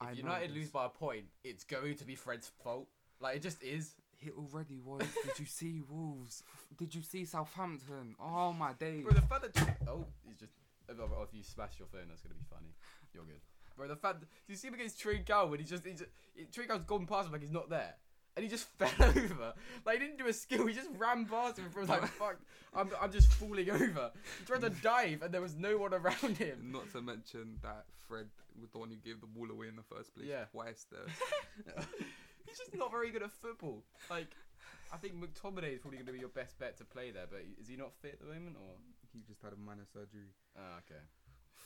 [0.01, 2.89] If I United lose by a point, it's going to be Fred's fault.
[3.19, 3.91] Like it just is.
[4.21, 5.03] It already was.
[5.23, 6.41] Did you see Wolves?
[6.77, 8.15] Did you see Southampton?
[8.19, 9.03] Oh my days!
[9.03, 10.51] Bro, the fact that oh, he's just
[10.89, 12.73] oh, oh, oh, if you smash your phone, that's gonna be funny.
[13.13, 13.41] You're good.
[13.77, 16.09] Bro, the fact do you see him against Trincao when he just he's just,
[16.51, 17.95] Trincao's gone past him like he's not there,
[18.35, 19.53] and he just fell over.
[19.85, 21.69] Like he didn't do a skill, he just ran past him.
[21.69, 22.37] From like fuck,
[22.73, 24.11] I'm I'm just falling over.
[24.39, 26.71] He tried to dive and there was no one around him.
[26.71, 28.27] Not to mention that Fred
[28.59, 30.45] was the one who gave the ball away in the first place Yeah.
[30.45, 31.75] twice there.
[32.57, 33.83] he's just not very good at football.
[34.09, 34.27] Like.
[34.93, 37.41] I think McTominay is probably going to be your best bet to play there, but
[37.59, 38.75] is he not fit at the moment, or?
[39.13, 40.29] he just had a minor surgery.
[40.57, 41.01] Ah, okay.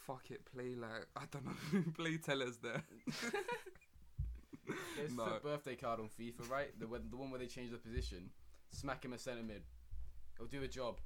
[0.08, 1.84] Fuck it, play like I don't know.
[1.98, 2.82] play tellers there.
[4.98, 5.24] There's No.
[5.26, 6.80] a birthday card on FIFA, right?
[6.80, 8.30] The one- the one where they change the position.
[8.72, 9.64] Smack him a centre mid.
[10.36, 11.00] It'll do a job.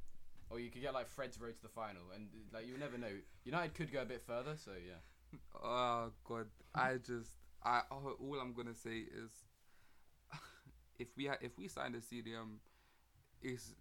[0.50, 3.12] Or you could get like Fred's road to the final, and like you never know.
[3.46, 5.38] United could go a bit further, so yeah.
[5.64, 7.32] Oh god, I just
[7.64, 9.32] I all all I'm gonna say is
[11.04, 12.60] if we had if we signed a CDM,
[13.42, 13.76] is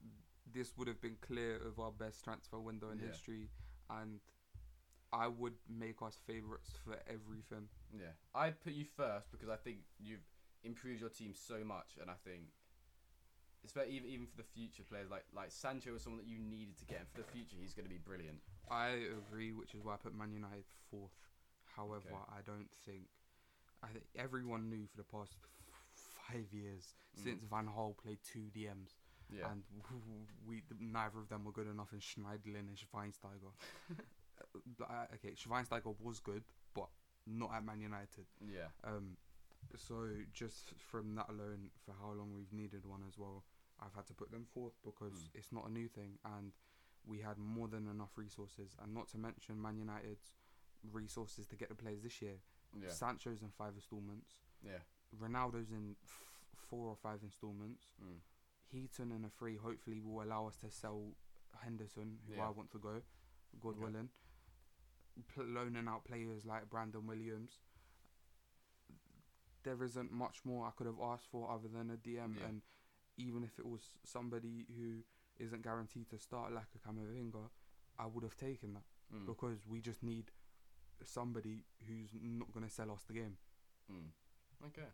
[0.52, 3.06] this would have been clear of our best transfer window in Yeah.
[3.08, 3.48] history,
[3.88, 4.20] and
[5.12, 7.68] I would make us favourites for everything.
[7.92, 10.26] Yeah, I'd put you first because I think you've
[10.64, 12.48] improved your team so much, and I think,
[13.64, 16.76] especially even even for the future players like like Sancho was someone that you needed
[16.78, 18.40] to get, and for the future he's going to be brilliant.
[18.70, 18.88] I
[19.20, 21.18] agree, which is why I put Man United fourth.
[21.76, 22.38] However, Okay.
[22.38, 23.06] I don't think
[23.82, 25.36] I think everyone knew for the past
[26.28, 27.24] five years Mm.
[27.24, 28.94] since Van Gaal played two DMs.
[29.30, 29.62] Yeah, and
[30.46, 33.52] we neither of them were good enough in Schneiderlin and Schweinsteiger.
[34.80, 36.42] Uh, uh, okay, Schweinsteiger was good,
[36.74, 36.88] but
[37.26, 38.26] not at Man United.
[38.40, 39.16] yeah, Um,
[39.76, 43.44] so just from that alone, for how long we've needed one as well,
[43.78, 45.28] I've had to put them forth because Mm.
[45.34, 46.52] it's not a new thing, and
[47.04, 50.32] we had more than enough resources, and not to mention Man United's
[50.92, 52.40] resources to get the players this year.
[52.80, 54.40] yeah, Sancho's in five installments.
[54.64, 54.78] yeah.
[55.20, 56.24] Ronaldo's in f-
[56.68, 57.84] four or five installments.
[58.02, 58.20] Mm.
[58.70, 61.14] Heaton and a free hopefully will allow us to sell
[61.62, 62.46] Henderson, who Yeah.
[62.46, 63.02] I want to go,
[63.60, 63.80] God Okay.
[63.84, 64.10] willing.
[65.28, 67.60] Pl- loaning out players like Brandon Williams.
[69.62, 72.46] There isn't much more I could have asked for other than a DM, Yeah.
[72.46, 72.62] and
[73.16, 75.04] even if it was somebody who
[75.38, 77.50] isn't guaranteed to start like a Camavinga,
[77.98, 79.26] I would have taken that Mm.
[79.26, 80.32] because we just need
[81.04, 83.38] somebody who's not going to sell us the game.
[83.90, 84.12] Mm.
[84.64, 84.88] Okay.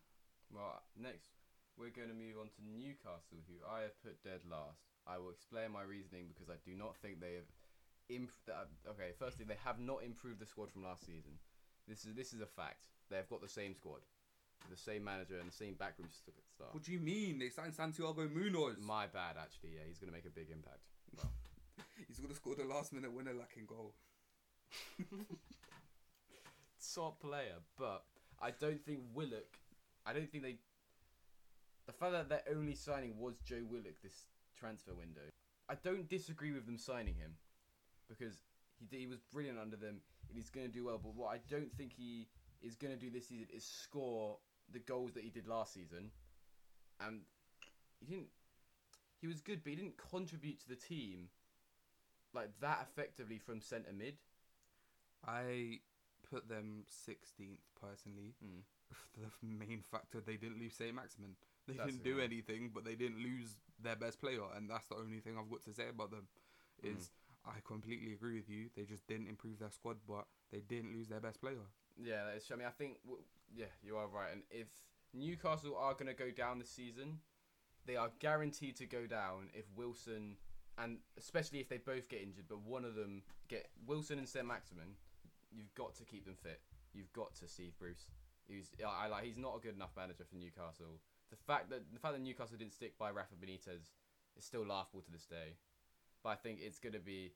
[0.52, 1.36] Well, next
[1.78, 4.82] we're going to move on to Newcastle, who I have put dead last.
[5.06, 7.48] I will explain my reasoning because I do not think they have.
[8.10, 11.38] Imp- uh, okay, firstly, they have not improved the squad from last season.
[11.86, 12.88] This is this is a fact.
[13.08, 14.00] They have got the same squad,
[14.68, 16.72] the same manager, and the same backroom staff.
[16.72, 17.38] What do you mean?
[17.38, 18.76] They signed Santiago Munoz.
[18.80, 19.76] My bad, actually.
[19.76, 20.82] Yeah, he's going to make a big impact.
[21.16, 21.30] Well,
[22.08, 23.94] He's gonna score the last minute winner in goal.
[26.94, 28.04] top player, but
[28.40, 29.58] I don't think Willock.
[30.08, 30.56] I don't think they.
[31.86, 34.26] The fact that their only signing was Joe Willock this
[34.58, 35.28] transfer window,
[35.68, 37.32] I don't disagree with them signing him,
[38.08, 38.42] because
[38.78, 41.00] he did, he was brilliant under them and he's going to do well.
[41.02, 42.28] But what I don't think he
[42.62, 44.36] is going to do this season is score
[44.72, 46.10] the goals that he did last season,
[47.00, 47.20] and
[48.00, 48.28] he didn't.
[49.20, 51.28] He was good, but he didn't contribute to the team
[52.34, 54.14] like that effectively from centre mid.
[55.26, 55.80] I
[56.30, 58.34] put them 16th personally.
[58.44, 58.62] Mm.
[59.16, 61.34] The main factor they didn't lose Saint Maximin.
[61.66, 62.24] They That's didn't do one.
[62.24, 65.64] anything, but they didn't lose their best player, and that's the only thing I've got
[65.64, 66.28] to say about them.
[66.84, 66.96] Mm.
[66.96, 67.10] Is
[67.44, 68.70] I completely agree with you.
[68.76, 71.66] They just didn't improve their squad, but they didn't lose their best player.
[72.00, 72.98] Yeah, it's, I mean, I think
[73.54, 74.32] yeah, you are right.
[74.32, 74.68] And if
[75.12, 77.18] Newcastle are going to go down this season,
[77.86, 80.36] they are guaranteed to go down if Wilson
[80.78, 84.46] and especially if they both get injured, but one of them get Wilson and Saint
[84.46, 84.94] Maximin.
[85.50, 86.60] You've got to keep them fit.
[86.94, 88.06] You've got to Steve Bruce.
[88.48, 91.00] He's I, like he's not a good enough manager for Newcastle.
[91.30, 93.92] The fact that the fact that Newcastle didn't stick by Rafa Benitez
[94.36, 95.56] is still laughable to this day.
[96.24, 97.32] But I think it's going to be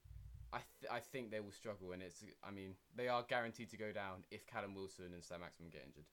[0.52, 2.24] I th- I think they will struggle, and it's.
[2.44, 5.84] I mean, they are guaranteed to go down if Callum Wilson and Saint Maximin get
[5.86, 6.04] injured.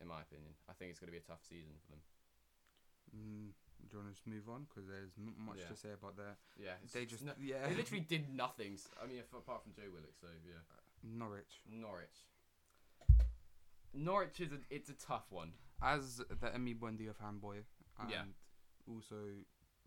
[0.00, 2.02] In my opinion, I think it's going to be a tough season for them.
[3.16, 3.48] Mm,
[3.84, 4.64] do you want to just move on?
[4.68, 5.72] Because there's not much Yeah.
[5.72, 6.36] to say about that.
[6.56, 7.64] Yeah, They just no, yeah.
[7.68, 8.76] they literally did nothing.
[9.00, 10.60] I mean, apart from Joe Willock, so yeah.
[11.04, 11.60] Norwich.
[11.68, 12.28] Norwich.
[13.96, 15.52] Norwich is a it's a tough one.
[15.82, 17.64] As the Emi Buendia fanboy
[18.00, 18.22] and Yeah.
[18.88, 19.14] also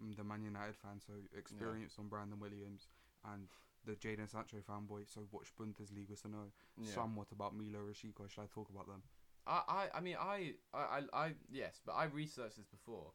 [0.04, 2.88] mm, the Man United fan, so experience on Brandon Williams
[3.32, 3.48] and
[3.86, 6.94] the Jadon Sancho fanboy, so watch Bundesliga to know Yeah.
[6.94, 8.30] somewhat about Milot Rashica.
[8.30, 9.04] Should I talk about them?
[9.48, 13.14] I, I, I mean, I, I, I, I, yes, but I researched this before.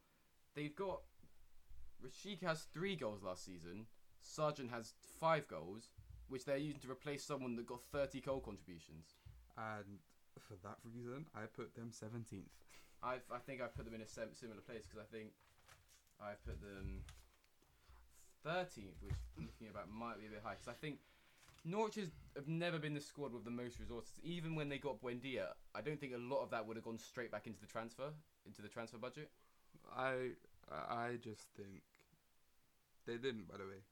[0.54, 1.02] They've got.
[2.04, 3.86] Rashica has three goals last season.
[4.20, 5.90] Sargent has five goals,
[6.28, 9.14] which they're using to replace someone that got 30 goal contributions.
[9.56, 10.00] And
[10.42, 12.50] for that reason, I put them 17th.
[13.02, 15.30] I, I think I put them in a sim- similar place because I think
[16.20, 17.04] I put them
[18.44, 20.52] 13th, which looking about might be a bit high.
[20.54, 20.98] Because I think
[21.64, 24.12] Norwich has, have never been the squad with the most resources.
[24.22, 26.98] Even when they got Buendia, I don't think a lot of that would have gone
[26.98, 28.10] straight back into the transfer,
[28.46, 29.30] into the transfer budget.
[29.94, 30.32] I
[30.70, 31.82] I just think
[33.06, 33.82] they didn't, by the way,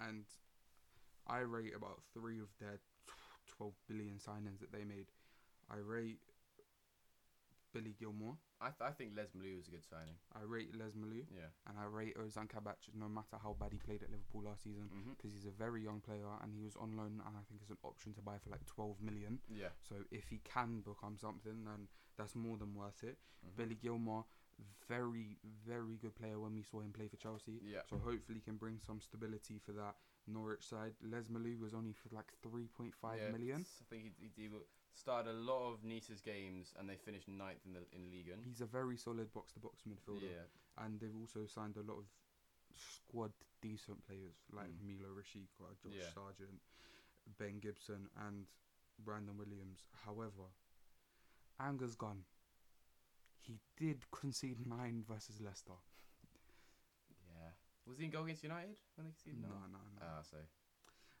[0.00, 0.24] and
[1.26, 5.06] I rate about three of their tw- twelve billion signings that they made.
[5.70, 6.20] I rate
[7.72, 10.14] Billy Gilmour, I, th- I think Lees-Melou was a good signing.
[10.34, 11.52] I rate Lees-Melou, Yeah.
[11.68, 12.78] and I rate Ozan Kabak.
[12.94, 15.10] No matter how bad he played at Liverpool last season, Mm-hmm.
[15.12, 17.70] because he's a very young player and he was on loan, and I think it's
[17.70, 19.40] an option to buy for like twelve million.
[19.50, 19.76] Yeah.
[19.82, 23.18] So if he can become something, then that's more than worth it.
[23.44, 23.56] Mhm.
[23.56, 24.24] Billy Gilmour,
[24.88, 25.36] very
[25.66, 27.60] very good player when we saw him play for Chelsea.
[27.62, 27.82] Yeah.
[27.90, 29.96] So hopefully he can bring some stability for that
[30.26, 30.94] Norwich side.
[31.02, 33.66] Lees-Melou was only for like three point five yeah, million.
[33.68, 34.48] I think he, he, he
[34.96, 38.40] started a lot of Nice's games and they finished ninth in the in Ligue 1.
[38.44, 40.22] He's a very solid box to box midfielder.
[40.22, 40.84] Yeah.
[40.84, 42.06] And they've also signed a lot of
[42.74, 43.32] squad
[43.62, 44.86] decent players like Mm.
[45.00, 46.10] Milot Rashica, Josh Yeah.
[46.14, 46.60] Sargent,
[47.38, 48.46] Ben Gibson, and
[48.98, 49.88] Brandon Williams.
[50.04, 50.48] However,
[51.60, 52.24] Angus Gunn.
[53.40, 55.78] He did concede nine versus Leicester.
[57.28, 57.50] Yeah.
[57.86, 59.42] Was he in goal against United when they conceded?
[59.42, 59.72] No, nine?
[59.72, 60.02] no, no.
[60.02, 60.36] Ah, so.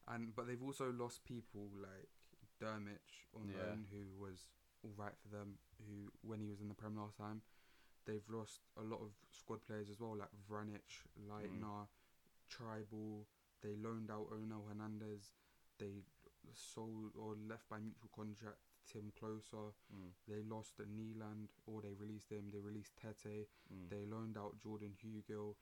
[0.08, 2.08] And but they've also lost people like
[2.60, 3.62] Drmic on Yeah.
[3.62, 4.48] loan, who was
[4.82, 5.58] all right for them.
[5.86, 7.42] Who when he was in the Prem last time,
[8.04, 11.88] they've lost a lot of squad players as well, like Vrancic, Leitner,
[12.48, 13.26] Trybull.
[13.62, 15.32] They loaned out Onel Hernandez.
[15.78, 16.04] They
[16.54, 19.74] sold or left by mutual contract Tim Klose.
[19.92, 20.12] Mm.
[20.28, 22.50] They lost Neeland, or they released him.
[22.52, 23.48] They released Tete.
[23.72, 23.90] Mm.
[23.90, 25.56] They loaned out Jordan Hugill.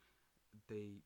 [0.68, 1.01] They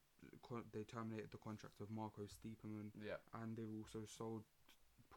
[0.73, 3.19] they terminated the contract of Marco Stiepermann yeah.
[3.41, 4.43] and they've also sold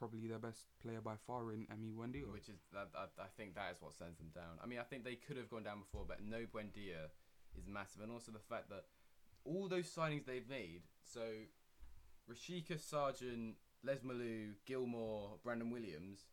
[0.02, 2.26] probably their best player by far in Emi Buendia.
[2.34, 4.58] Which is that, I I think that is what sends them down.
[4.64, 7.14] I mean, I think they could have gone down before, but no Buendia
[7.56, 8.86] is massive, and also the fact that
[9.46, 10.82] all those signings they've made.
[11.04, 11.22] So,
[12.28, 16.26] Rashica, Sargent, Les Malou, Gilmour, Brandon Williams,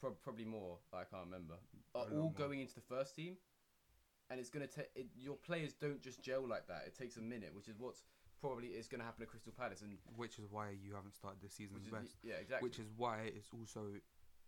[0.00, 0.78] prob- probably more.
[0.90, 1.54] but I can't remember.
[1.94, 2.32] Are all more.
[2.32, 3.36] going into the first team,
[4.30, 4.88] and it's gonna take.
[5.14, 6.84] Your players don't just gel like that.
[6.86, 8.02] It takes a minute, which is what's
[8.44, 11.54] probably is gonna happen at Crystal Palace, and which is why you haven't started this
[11.54, 12.16] season's which is, best.
[12.22, 12.68] yeah, exactly.
[12.68, 13.82] Which is why it's also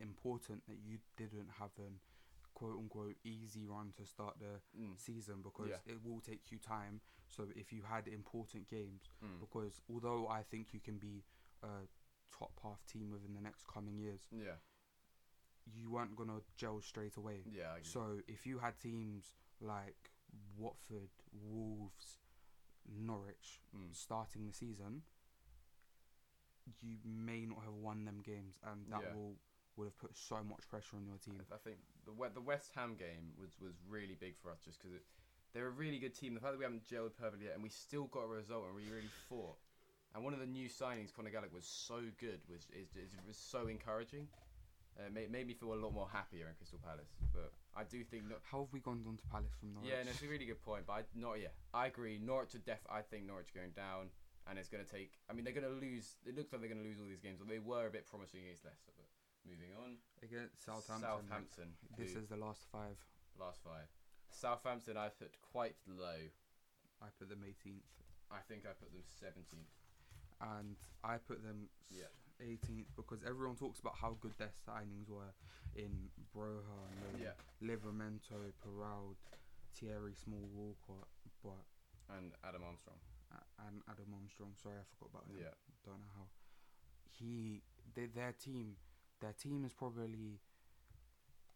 [0.01, 1.99] important that you didn't have an
[2.55, 5.93] quote unquote easy run to start the Mm, season because Yeah.
[5.93, 7.01] it will take you time.
[7.29, 9.41] So if you had important games, mm.
[9.41, 11.25] because although I think you can be
[11.63, 11.87] a
[12.31, 14.57] top half team within the next coming years, yeah,
[15.67, 17.45] you weren't gonna gel straight away.
[17.51, 17.73] yeah.
[17.77, 17.83] I.
[17.83, 20.13] So if you had teams like
[20.57, 22.19] Watford, Wolves,
[22.89, 23.95] Norwich Mm.
[23.95, 25.03] starting the season,
[26.81, 29.15] you may not have won them games, and that Yeah.
[29.15, 29.39] will
[29.77, 31.47] would have put so much pressure on your team.
[31.53, 34.99] I think the the West Ham game was was really big for us just because
[35.53, 36.33] they're a really good team.
[36.35, 38.75] The fact that we haven't gelled perfectly yet and we still got a result and
[38.75, 39.59] we really fought.
[40.15, 42.41] And one of the new signings, Conor Gallagher, was so good.
[42.49, 44.29] Was is, is was so encouraging.
[44.99, 47.13] Uh, made, made me feel a lot more happier in Crystal Palace.
[47.35, 48.41] But I do think not.
[48.51, 49.91] How have we gone down to Palace from Norwich?
[49.93, 50.87] Yeah, and it's a really good point.
[50.87, 52.19] But I, not yeah, I agree.
[52.19, 52.81] Norwich are def.
[52.89, 54.09] I think Norwich are going down,
[54.49, 55.13] and it's going to take.
[55.29, 56.17] I mean, they're going to lose.
[56.25, 57.37] It looks like they're going to lose all these games.
[57.39, 58.97] But they were a bit promising against Leicester.
[58.97, 59.07] But
[59.45, 61.05] moving on, against Southampton.
[61.05, 61.69] Southampton.
[62.01, 62.97] This is the last five.
[63.39, 63.87] last five.
[64.33, 66.33] Southampton, I put quite low.
[67.03, 67.85] I put them 18th,
[68.33, 69.69] I think I put them 17th.
[70.41, 72.09] and I put them Yeah.
[72.43, 75.33] 18th because everyone talks about how good their signings were
[75.75, 77.33] in Broja and Yeah.
[77.63, 79.17] Livramento, Perraud,
[79.75, 81.09] Thierry Small Walcott,
[81.43, 81.65] but
[82.17, 82.99] And Adam Armstrong.
[83.67, 84.53] and Adam Armstrong.
[84.63, 85.37] Sorry, I forgot about him.
[85.43, 85.55] Yeah.
[85.85, 86.27] Don't know how.
[87.11, 87.63] He,
[87.95, 88.77] they, their team,
[89.21, 90.41] their team is probably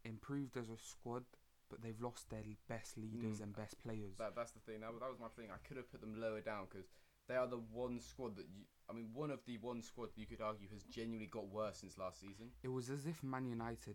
[0.05, 1.25] improved as a squad,
[1.69, 3.43] but they've lost their best leaders Mm.
[3.45, 4.17] and best players.
[4.19, 4.81] That, that's the thing.
[4.81, 5.51] That, that was my thing.
[5.53, 6.89] I could have put them lower down because
[7.31, 8.65] they are the one squad that you.
[8.89, 11.97] I mean, one of the one squad you could argue has genuinely got worse since
[11.97, 12.49] last season.
[12.63, 13.95] It was as if Man United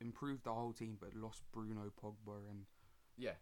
[0.00, 2.64] improved the whole team, but lost Bruno Pogba and
[3.18, 3.36] Yeah,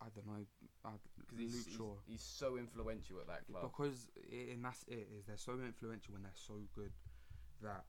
[0.00, 0.44] I don't know,
[0.84, 3.62] uh, because he's, he's, he's so influential at that club.
[3.62, 6.92] Because i and that's it is they're so influential and they're so good
[7.62, 7.84] that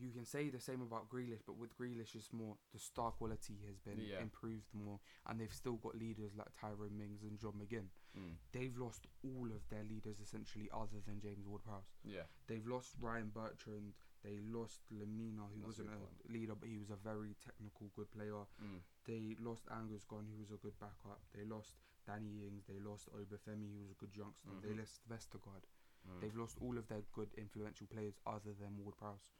[0.00, 3.58] you can say the same about Grealish, but with Grealish, it's more the star quality
[3.66, 4.20] has been Yeah.
[4.20, 7.88] improved more, and they've still got leaders like Tyrone Mings and John McGinn.
[8.16, 8.36] Mm.
[8.52, 11.92] They've lost all of their leaders essentially, other than James Ward-Prowse.
[12.04, 13.94] Yeah, They've lost Ryan Bertrand.
[14.22, 17.88] They lost Lemina, who That's wasn't good a leader, but he was a very technical,
[17.94, 18.46] good player.
[18.60, 18.80] mm.
[19.04, 21.20] They lost Angus Gunn, who was a good backup.
[21.32, 21.76] They lost
[22.06, 22.64] Danny Ings.
[22.66, 24.48] They lost Obafemi, who was a good youngster.
[24.62, 24.78] They Mhm.
[24.80, 25.62] lost Vestergaard.
[26.08, 26.20] Mm.
[26.20, 29.30] They've lost all of their good, influential players other than Ward Prowse.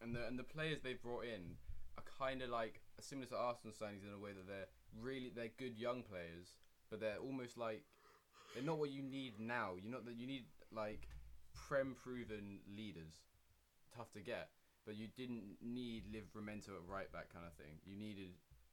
[0.00, 1.56] And the and the players they've brought in
[1.98, 4.68] are kind of like similar to Arsenal signings in a way that they're
[5.00, 6.56] really they're good young players,
[6.90, 7.82] but they're almost like
[8.54, 9.72] they're not what you need now.
[9.80, 11.08] You're not that you need like
[11.54, 13.24] prem proven leaders,
[13.96, 14.50] tough to get,
[14.86, 17.80] but you didn't need Liv Remento at right back kind of thing.
[17.84, 18.30] You needed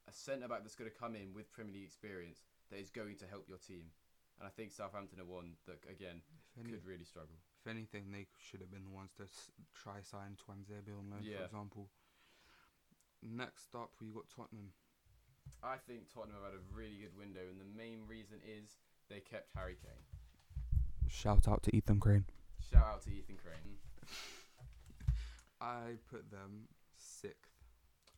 [0.08, 3.16] a centre back that's going to come in with Premier League experience that is going
[3.16, 3.92] to help your team.
[4.38, 6.22] And I think Southampton are one that again
[6.58, 7.36] any, could really struggle.
[7.60, 11.20] If anything, they should have been the ones to s- try sign Tuanzebe on loan,
[11.20, 11.44] for Yeah.
[11.44, 11.90] example.
[13.22, 14.72] Next up, we got Tottenham.
[15.62, 19.20] I think Tottenham have had a really good window, and the main reason is they
[19.20, 20.06] kept Harry Kane.
[21.08, 22.24] Shout out to Ethan Crane.
[22.70, 23.78] Shout out to Ethan Crane.
[25.60, 27.52] I put them sixth.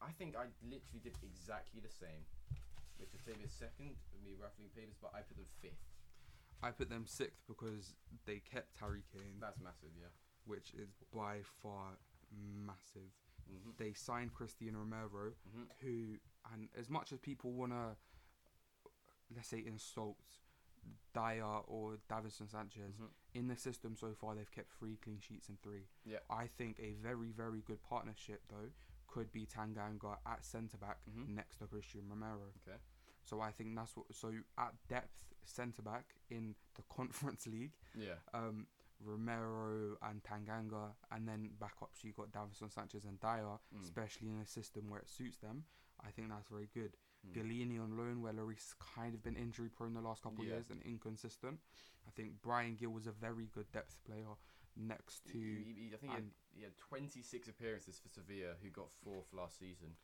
[0.01, 2.25] I think I literally did exactly the same.
[2.99, 5.83] Take a second of me ruffling papers, but I put them fifth.
[6.63, 7.95] I put them sixth because
[8.27, 10.09] they kept Harry Kane, That's massive, yeah.
[10.47, 11.99] which is by far
[12.31, 13.11] massive.
[13.49, 16.17] hmm They signed Cristiano Romero, hmm who,
[16.53, 17.97] and as much as people wanna,
[19.35, 20.17] let's say, insult
[21.15, 25.49] Dier or Davinson Sanchez, hmm in the system so far they've kept three clean sheets
[25.49, 25.87] in three.
[26.05, 26.19] Yeah.
[26.29, 28.69] I think a very very good partnership though
[29.07, 31.29] could be Tanganga at centre back Mhm.
[31.29, 32.53] next to Christian Romero.
[32.69, 32.77] Okay.
[33.25, 34.07] So I think that's what.
[34.13, 38.15] So at depth centre back in the Conference League, Yeah.
[38.35, 38.67] um,
[39.01, 43.83] Romero and Tanganga, and then backups you've got Davinson Sanchez and Dier, Mm.
[43.83, 45.65] especially in a system where it suits them.
[46.05, 46.97] I think that's very good.
[47.27, 47.35] Mm.
[47.35, 50.71] Gollini on loan, where Lloris kind of been injury prone the last couple of years
[50.71, 51.61] and inconsistent.
[52.07, 54.27] I think Bryan Gil was a very good depth player
[54.77, 58.55] next to, He- he- he- I think he had, he had 26 appearances for Sevilla,
[58.63, 59.97] who got fourth last season.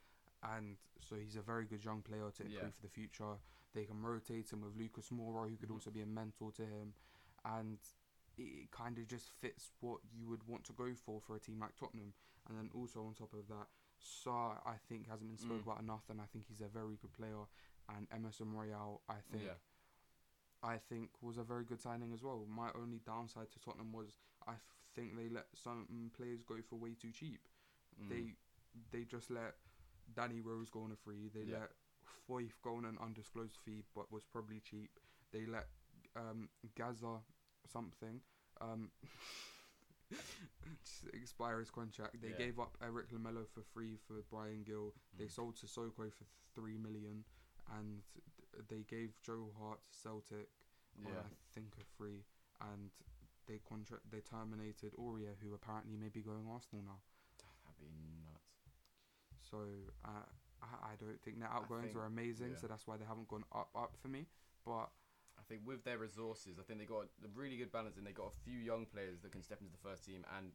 [0.42, 2.70] And so he's a very good young player to improve Yeah.
[2.70, 3.38] for the future.
[3.74, 5.74] They can rotate him with Lucas Moura, who could Mhm.
[5.74, 6.94] also be a mentor to him,
[7.44, 7.78] and
[8.36, 11.58] it kind of just fits what you would want to go for for a team
[11.58, 12.14] like Tottenham.
[12.46, 13.68] And then also on top of that,
[14.00, 15.62] Sa I think hasn't been spoke Mm.
[15.64, 17.46] about enough, and I think he's a very good player.
[17.88, 19.44] And Emerson Royal, I think.
[19.44, 19.58] Yeah.
[20.62, 22.44] I think was a very good signing as well.
[22.46, 24.56] My only downside to Tottenham was I
[24.94, 27.48] think they let some players go for way too cheap.
[28.00, 28.08] Mm.
[28.08, 28.36] They
[28.90, 29.56] they just let
[30.14, 31.28] Danny Rose go on a free.
[31.32, 31.60] They Yeah.
[31.60, 31.70] let
[32.28, 34.90] Foyth go on an undisclosed fee, but was probably cheap.
[35.32, 35.66] They let
[36.16, 37.20] um, Gaza
[37.66, 38.20] something
[38.60, 38.90] um,
[41.12, 42.20] expire his contract.
[42.20, 42.36] They Yeah.
[42.36, 44.94] gave up Erik Lamela for free for Bryan Gil.
[45.16, 45.30] They Mm.
[45.30, 47.24] sold Sissoko for three million,
[47.68, 48.02] and
[48.68, 50.48] they gave Joe Hart to Celtic
[50.98, 51.20] Yeah.
[51.20, 52.24] I think a free,
[52.60, 52.90] and
[53.46, 57.00] they contract they terminated Aurier, who apparently may be going Arsenal now.
[57.64, 57.90] That'd be
[58.24, 58.37] nuts.
[59.50, 59.58] So
[60.04, 60.26] uh,
[60.62, 62.60] I I don't think their outgoings think- are amazing, yeah.
[62.60, 64.26] so that's why they haven't gone up up for me.
[64.64, 64.90] But
[65.38, 68.12] I think with their resources, I think they got a really good balance, and they
[68.12, 70.52] got a few young players that can step into the first team and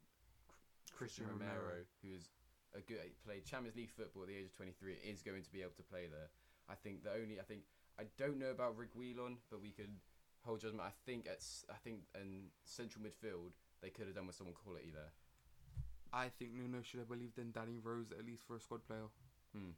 [0.92, 1.86] Christian Christian Romero, Romero.
[2.04, 2.30] who's
[2.76, 5.62] a good played Champions League football at the age of 23, is going to be
[5.62, 6.30] able to play there.
[6.70, 7.64] I think the only I think
[8.00, 9.92] I don't know about Reguilon, but we could
[10.42, 10.84] hold judgment.
[10.84, 14.92] I think at I think in central midfield they could have done with someone quality
[14.94, 15.12] there.
[16.14, 19.10] I think Nuno should have believed in Danny Rose at least for a squad player,
[19.54, 19.72] Hmm.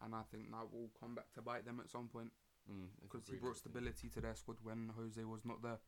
[0.00, 2.32] and I think that will come back to bite them at some point
[2.70, 5.80] Mm, because he brought stability to their squad when Jose was not there.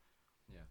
[0.53, 0.67] Yeah.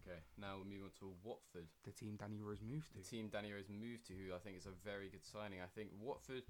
[0.00, 0.18] Okay.
[0.36, 1.68] Now we'll move on to Watford.
[1.84, 3.08] The team Danny Rose moved the to.
[3.08, 5.60] team Danny Rose moved to, who I think is a very good signing.
[5.60, 6.42] I think Watford,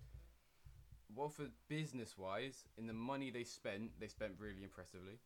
[1.14, 5.18] Watford business wise, in the money they spent, they spent really impressively,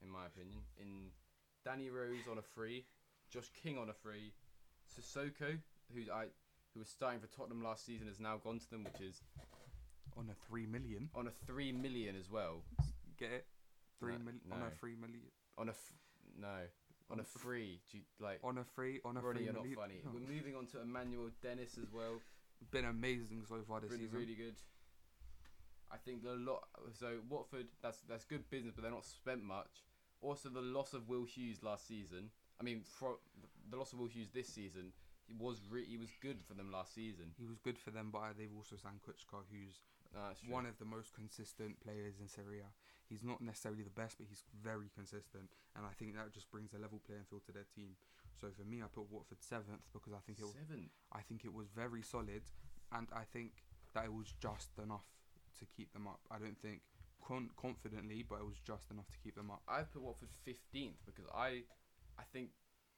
[0.00, 0.60] in my opinion.
[0.78, 1.10] In
[1.64, 2.86] Danny Rose on a free,
[3.30, 4.32] Josh King on a free,
[4.88, 5.60] Sissoko,
[5.92, 6.26] who I
[6.72, 9.22] who was starting for Tottenham last season, has now gone to them, which is
[10.16, 11.08] on a three million.
[11.14, 12.62] on a three million as well.
[13.18, 13.46] Get it?
[13.98, 15.30] Three No, million on a three million.
[15.56, 15.92] On a f-
[16.40, 16.56] no,
[17.10, 17.80] on a free.
[17.90, 19.00] Do you, like On a free.
[19.04, 20.00] On a Ronnie, free you're not funny.
[20.04, 22.20] We're moving on to Emmanuel Dennis as well.
[22.70, 24.18] Been amazing so far this really, season.
[24.18, 24.54] really good.
[25.92, 26.64] I think a lot.
[26.98, 29.84] So Watford, that's that's good business, but they're not spent much.
[30.20, 32.30] Also, the loss of Will Hughes last season.
[32.60, 33.18] I mean, for
[33.70, 34.92] the loss of Will Hughes this season,
[35.26, 37.32] he was re- he was good for them last season.
[37.38, 39.80] He was good for them, but uh, they've also signed Kucka, who's
[40.12, 42.70] No, one of the most consistent players in Serie A.
[43.08, 46.72] He's not necessarily the best, but he's very consistent, and I think that just brings
[46.72, 47.96] a level playing field to their team.
[48.40, 50.56] So for me, I put Watford seventh because I think it was.
[51.12, 52.44] I think it was very solid,
[52.92, 53.64] and I think
[53.94, 55.06] that it was just enough
[55.58, 56.20] to keep them up.
[56.30, 56.82] I don't think
[57.26, 59.62] con- confidently, but it was just enough to keep them up.
[59.68, 61.64] I put Watford fifteenth because I,
[62.18, 62.50] I think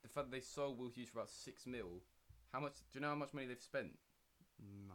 [0.03, 2.03] the fact that they sold Will Hughes for about six mil.
[2.53, 2.75] How much?
[2.93, 3.93] Do you know how much money they've spent?
[4.59, 4.95] No,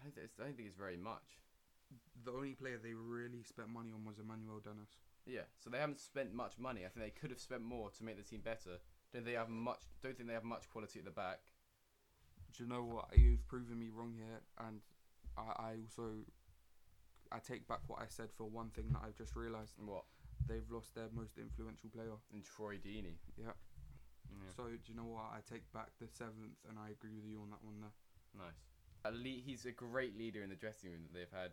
[0.00, 1.40] I don't, think it's, I don't think it's very much.
[2.24, 4.90] the only player they really spent money on was Emmanuel Dennis.
[5.26, 6.86] Yeah, so they haven't spent much money.
[6.86, 8.80] I think they could have spent more to make the team better.
[9.12, 9.80] Don't they have much?
[10.02, 11.40] Don't think they have much quality at the back.
[12.56, 13.06] Do you know what?
[13.16, 14.80] You've proven me wrong here, and
[15.36, 16.24] I, I also
[17.30, 19.74] I take back what I said for one thing that I've just realised.
[19.84, 20.04] What?
[20.48, 22.16] They've lost their most influential player.
[22.32, 23.16] And Troy Deeney.
[23.36, 23.52] Yeah.
[24.30, 24.52] Yeah.
[24.56, 25.32] So do you know what?
[25.32, 27.96] I take back the seventh, and I agree with you on that one there.
[28.36, 28.60] Nice.
[29.04, 31.52] A le- he's a great leader in the dressing room that they've had.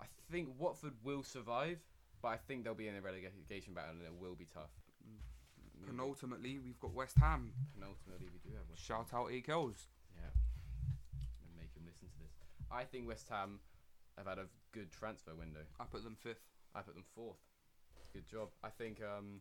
[0.00, 1.78] I think Watford will survive,
[2.20, 4.70] but I think they'll be in a relegation battle and it will be tough.
[5.06, 5.86] Mm.
[5.86, 7.52] Penultimately, we've got West Ham.
[7.74, 9.86] Penultimately, we do have West Shout out Akels.
[10.14, 10.30] Yeah.
[11.42, 12.34] And make him listen to this.
[12.70, 13.60] I think West Ham
[14.16, 15.60] have had a good transfer window.
[15.80, 16.44] I put them fifth.
[16.74, 17.40] I put them fourth.
[18.12, 18.48] Good job.
[18.62, 19.40] I think um,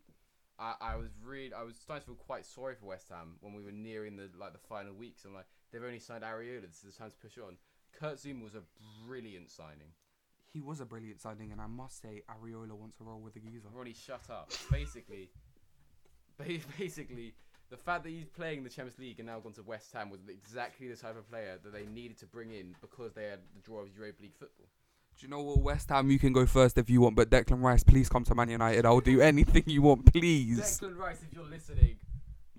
[0.61, 3.53] I, I was really I was starting to feel quite sorry for West Ham when
[3.53, 5.25] we were nearing the like the final weeks.
[5.25, 6.61] I'm like they've only signed Areola.
[6.61, 7.57] This is the time to push on.
[7.99, 8.61] Kurt Zouma was a
[9.05, 9.91] brilliant signing.
[10.53, 13.39] He was a brilliant signing, and I must say, Areola wants to roll with the
[13.39, 13.69] geezer.
[13.73, 14.51] Ronnie, shut up.
[14.69, 15.29] Basically,
[16.77, 17.33] basically,
[17.69, 20.19] the fact that he's playing the Champions League and now gone to West Ham was
[20.27, 23.61] exactly the type of player that they needed to bring in because they had the
[23.61, 24.67] draw of Europa League football.
[25.17, 25.59] Do you know what?
[25.59, 28.33] West Ham, you can go first if you want, but Declan Rice, please come to
[28.35, 28.85] Man United.
[28.85, 30.59] I'll do anything you want, please.
[30.59, 31.97] Declan Rice, if you're listening,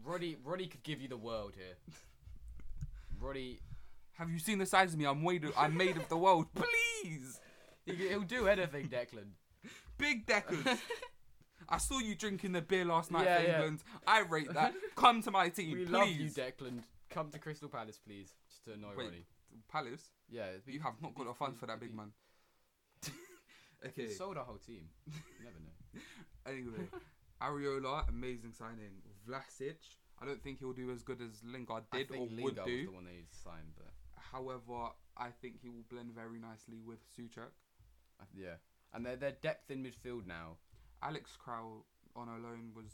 [0.04, 1.74] Roddy, Roddy could give you the world here.
[3.20, 3.58] Roddy,
[4.14, 5.06] Have you seen the size of me?
[5.06, 6.46] I'm made of, I'm made of the world.
[6.54, 7.40] Please,
[7.84, 9.30] he, he'll do anything, Declan.
[9.98, 10.78] big Declan.
[11.68, 13.54] I saw you drinking the beer last night Yeah, for yeah.
[13.54, 13.80] England.
[14.06, 14.74] I rate that.
[14.96, 15.90] Come to my team, We please.
[15.92, 16.82] love you, Declan.
[17.10, 19.26] Come to Crystal Palace, please, just to annoy Wait, Roddy.
[19.70, 20.10] Palace.
[20.30, 22.12] Yeah, be- You have not got be- a fund for that big man.
[23.88, 24.08] Okay.
[24.08, 24.88] sold our whole team.
[25.06, 26.00] You never know.
[26.44, 26.88] Anyway,
[27.40, 28.90] Areola, amazing signing.
[29.28, 29.76] Vlasic,
[30.20, 32.76] I don't think he'll do as good as Lingard did or think would Lingard do.
[32.78, 33.86] was the one they signed, but
[34.32, 37.50] However, I think he will blend very nicely with Soucek.
[38.20, 38.54] I- yeah.
[38.94, 40.56] And their their depth in midfield now,
[41.02, 41.82] Alex Kral
[42.16, 42.90] on a loan was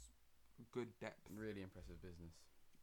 [0.73, 1.21] good depth.
[1.35, 2.33] really impressive business.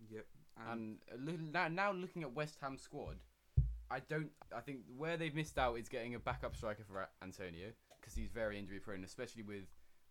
[0.10, 0.26] Yep.
[0.57, 3.18] And, And a little, now, now looking at West Ham squad,
[3.91, 4.32] I don't.
[4.56, 7.68] I think where they've missed out is getting a backup striker for A- Antonio
[8.06, 9.65] because he's very injury prone, especially with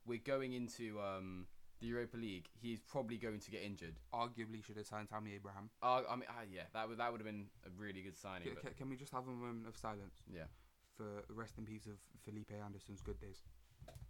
[0.05, 1.47] we're going into um,
[1.81, 2.49] the Europa League.
[2.61, 3.95] He's probably going to get injured.
[4.13, 5.71] arguably should have signed Tammy Abraham.
[5.81, 8.49] Uh, I mean, ah, yeah, that would that would have been a really good signing.
[8.49, 10.51] Can, But, can, we just have a moment of silence yeah,
[10.97, 13.43] for rest in peace of Felipe Anderson's good days?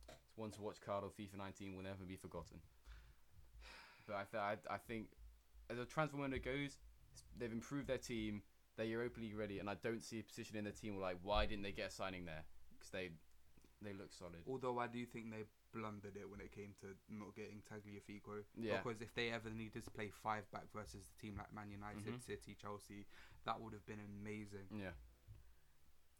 [0.08, 2.58] it's one to watch card of FIFA 19 will never be forgotten.
[4.06, 5.08] But I, th- I, I think
[5.70, 6.78] as a transfer window goes,
[7.38, 8.42] they've improved their team.
[8.76, 11.18] They're Europa League ready, and I don't see a position in the team where like
[11.22, 12.44] why didn't they get a signing there?
[12.72, 13.10] Because they
[13.82, 14.42] they look solid.
[14.48, 18.44] Although I do think they blundered it when it came to not getting Tagliafico.
[18.56, 18.80] Yeah.
[18.82, 22.14] Because if they ever needed to play five back versus a team like Man United,
[22.14, 22.22] Mhm.
[22.24, 23.06] City, Chelsea,
[23.44, 24.68] that would have been amazing.
[24.70, 24.92] Yeah.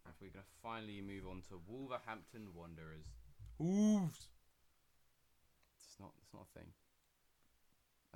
[0.07, 3.07] If we're gonna finally move on to Wolverhampton Wanderers,
[3.59, 4.29] Wolves.
[5.83, 6.73] it's not it's not a thing.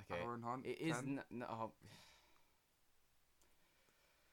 [0.01, 0.65] Okay, Aaron Hunt.
[0.65, 0.95] it is.
[0.97, 1.19] 10.
[1.19, 1.71] N- n- oh.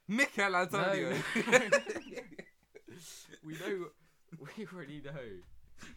[0.08, 1.10] Michail Antonio.
[1.10, 1.22] No.
[3.42, 3.90] we know.
[4.56, 5.10] We already know.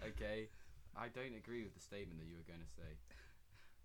[0.09, 0.49] Okay.
[0.95, 2.97] I don't agree with the statement that you were going to say.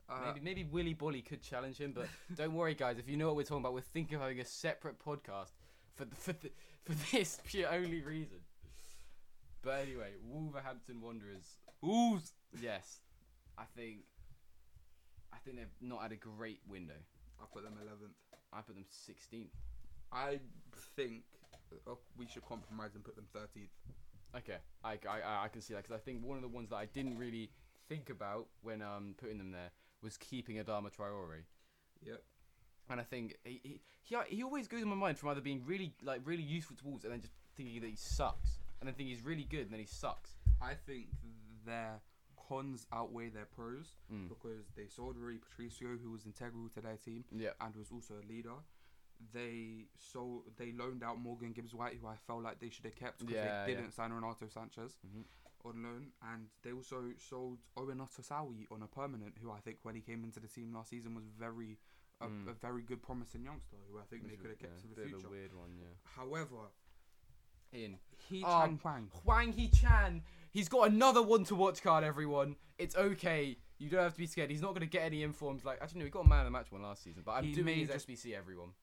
[0.08, 2.06] Uh, Maybe maybe Willy Boly could challenge him, but
[2.36, 2.98] don't worry, guys.
[2.98, 5.52] If you know what we're talking about, we're thinking of having a separate podcast
[5.94, 6.50] for the, for the,
[6.84, 8.38] for this pure only reason.
[9.62, 11.46] But anyway, Wolverhampton Wanderers.
[11.80, 12.32] Wolves.
[12.60, 12.98] Yes,
[13.56, 14.00] I think.
[15.32, 16.94] I think they've not had a great window.
[17.40, 18.12] I put them 11th.
[18.52, 19.48] I put them 16th.
[20.12, 20.38] I
[20.96, 21.22] think
[21.86, 23.68] uh, we should compromise and put them 13th.
[24.36, 26.76] Okay, I, I, I can see that because I think one of the ones that
[26.76, 27.50] I didn't really
[27.88, 29.70] think about when um putting them there
[30.02, 31.44] was keeping Adama Traore.
[32.02, 32.22] Yep.
[32.90, 35.62] And I think he, he, he, he always goes in my mind from either being
[35.64, 38.94] really like really useful to Wolves and then just thinking that he sucks, and then
[38.94, 40.36] think he's really good and then he sucks.
[40.60, 41.06] I think
[41.64, 42.00] their
[42.48, 44.28] cons outweigh their pros Mm.
[44.28, 47.50] because they sold Rui Patricio, who was integral to their team Yeah.
[47.60, 48.52] and was also a leader.
[49.32, 52.94] They sold, they loaned out Morgan Gibbs White, who I felt like they should have
[52.94, 55.24] kept because Yeah, they didn't sign Renato Sanches Mhm.
[55.64, 59.94] on loan, and they also sold Owen Otasowie on a permanent, who I think when
[59.94, 61.78] he came into the team last season was very
[62.20, 62.46] a, Mm.
[62.48, 65.06] a very good promising youngster who I think they could have kept yeah, to the
[65.08, 65.26] future.
[65.26, 65.86] a weird one, yeah.
[66.04, 66.70] However,
[67.72, 69.10] In he Um, Chan Huang.
[69.24, 70.22] Hwang Hee Chan,
[70.52, 72.04] he's got another one to watch card.
[72.04, 73.58] Everyone, it's okay.
[73.78, 74.48] You don't have to be scared.
[74.50, 75.64] He's not going to get any informs.
[75.64, 77.24] Like actually, no, he got a man of the match one last season.
[77.26, 78.32] But I'm He doing his just- SBC.
[78.36, 78.74] Everyone,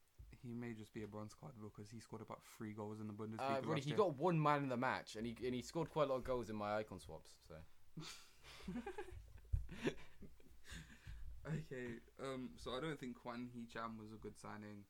[0.44, 3.14] He may just be a bronze card because he scored about three goals in the
[3.14, 3.58] Bundesliga.
[3.58, 3.98] uh, really, he year.
[3.98, 6.24] got one man in the match, and he and he scored quite a lot of
[6.24, 7.32] goals in my icon swaps.
[7.48, 7.56] So
[11.48, 14.86] Okay, um, so I don't think Hwang Hee Chan was a good signing.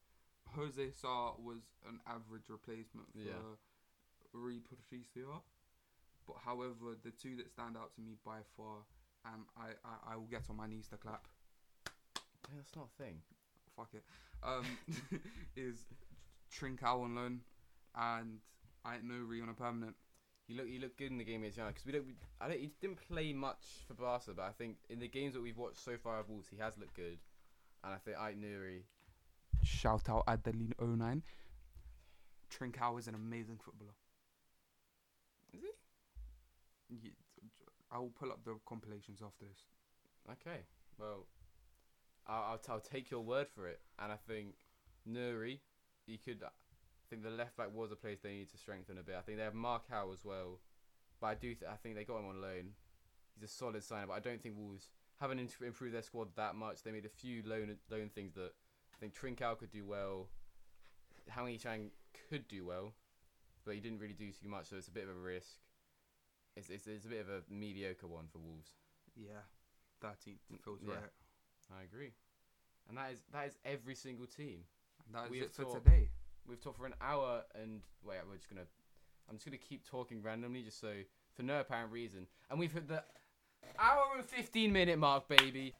[0.55, 3.55] Jose Sa was an average replacement for Yeah.
[4.33, 5.43] Rui Patricio.
[6.27, 8.83] But however, the two that stand out to me by far,
[9.25, 11.25] and I, I, I will get on my knees to clap,
[12.49, 13.21] Yeah, that's not a thing.
[13.75, 14.03] Fuck it,
[14.43, 14.65] um,
[15.55, 15.85] is
[16.53, 17.41] Trincao on loan
[17.95, 18.39] and
[18.87, 19.95] Ait Nouri on a permanent.
[20.47, 22.47] He looked he looked good in the game against United because we don't we, I
[22.47, 25.57] don't he didn't play much for Barca, but I think in the games that we've
[25.57, 27.19] watched so far of Wolves, he has looked good,
[27.83, 28.81] and I think Ait Nouri.
[29.63, 31.21] Shout out Adeline09.
[32.51, 33.93] Trincao is an amazing footballer.
[35.53, 37.11] Is he?
[37.91, 39.63] I will pull up the compilations after this.
[40.31, 40.61] Okay,
[40.99, 41.25] well,
[42.27, 44.55] I'll, I'll, t- I'll take your word for it, and I think
[45.09, 45.59] Nouri,
[46.07, 46.43] you could.
[46.43, 46.49] I
[47.09, 49.15] think the left back was a place they need to strengthen a bit.
[49.17, 50.59] I think they have Mark Howe as well,
[51.19, 51.53] but I do.
[51.55, 52.71] Th- I think they got him on loan.
[53.33, 54.89] He's a solid signer, but I don't think Wolves
[55.19, 56.83] haven't int- improved their squad that much.
[56.83, 58.51] They made a few loan loan things that
[58.93, 60.27] I think Trincao could do well.
[61.29, 61.91] Hang Chang
[62.29, 62.93] could do well,
[63.65, 65.59] but he didn't really do too much, so it's a bit of a risk.
[66.55, 68.71] It's, it's, it's a bit of a mediocre one for Wolves.
[69.15, 69.47] Yeah,
[70.03, 70.93] 13th feels mm, Yeah.
[70.95, 71.11] right.
[71.77, 72.11] I agree.
[72.89, 74.59] And that is that is every single team.
[75.13, 76.09] That is We it for talked- today.
[76.47, 78.65] We've talked for an hour and wait, we're just gonna
[79.29, 80.91] I'm just gonna keep talking randomly just so
[81.35, 82.27] for no apparent reason.
[82.49, 83.03] And we've hit the
[83.79, 85.73] hour and fifteen minute mark, baby.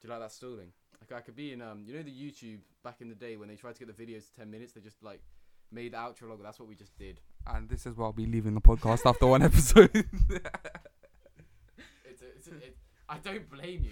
[0.00, 0.72] Do you like that stalling?
[1.00, 3.48] Like I could be in um you know the YouTube back in the day when
[3.48, 5.20] they tried to get the videos to ten minutes, they just like
[5.70, 6.42] made the outro longer.
[6.44, 7.20] That's what we just did.
[7.46, 9.90] And this is where I'll be leaving the podcast after one episode.
[9.94, 10.06] It's,
[12.22, 12.76] a, it's a, it,
[13.08, 13.90] I don't blame you.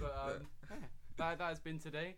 [0.00, 0.76] But um yeah,
[1.16, 2.16] that that has been today.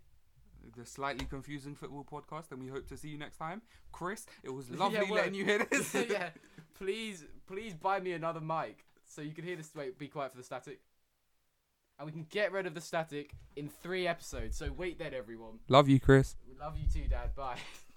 [0.76, 3.62] the slightly confusing football podcast, and we hope to see you next time.
[3.92, 5.94] Chris, it was Yeah, lovely well- letting you hear this.
[6.10, 6.30] yeah,
[6.78, 9.70] please, please buy me another mic so you can hear this.
[9.74, 10.80] Wait, be quiet for the static.
[11.98, 14.56] And we can get rid of the static in three episodes.
[14.58, 15.60] So wait then, everyone.
[15.68, 16.36] Love you, Chris.
[16.46, 17.34] We love you too, Dad.
[17.34, 17.56] Bye.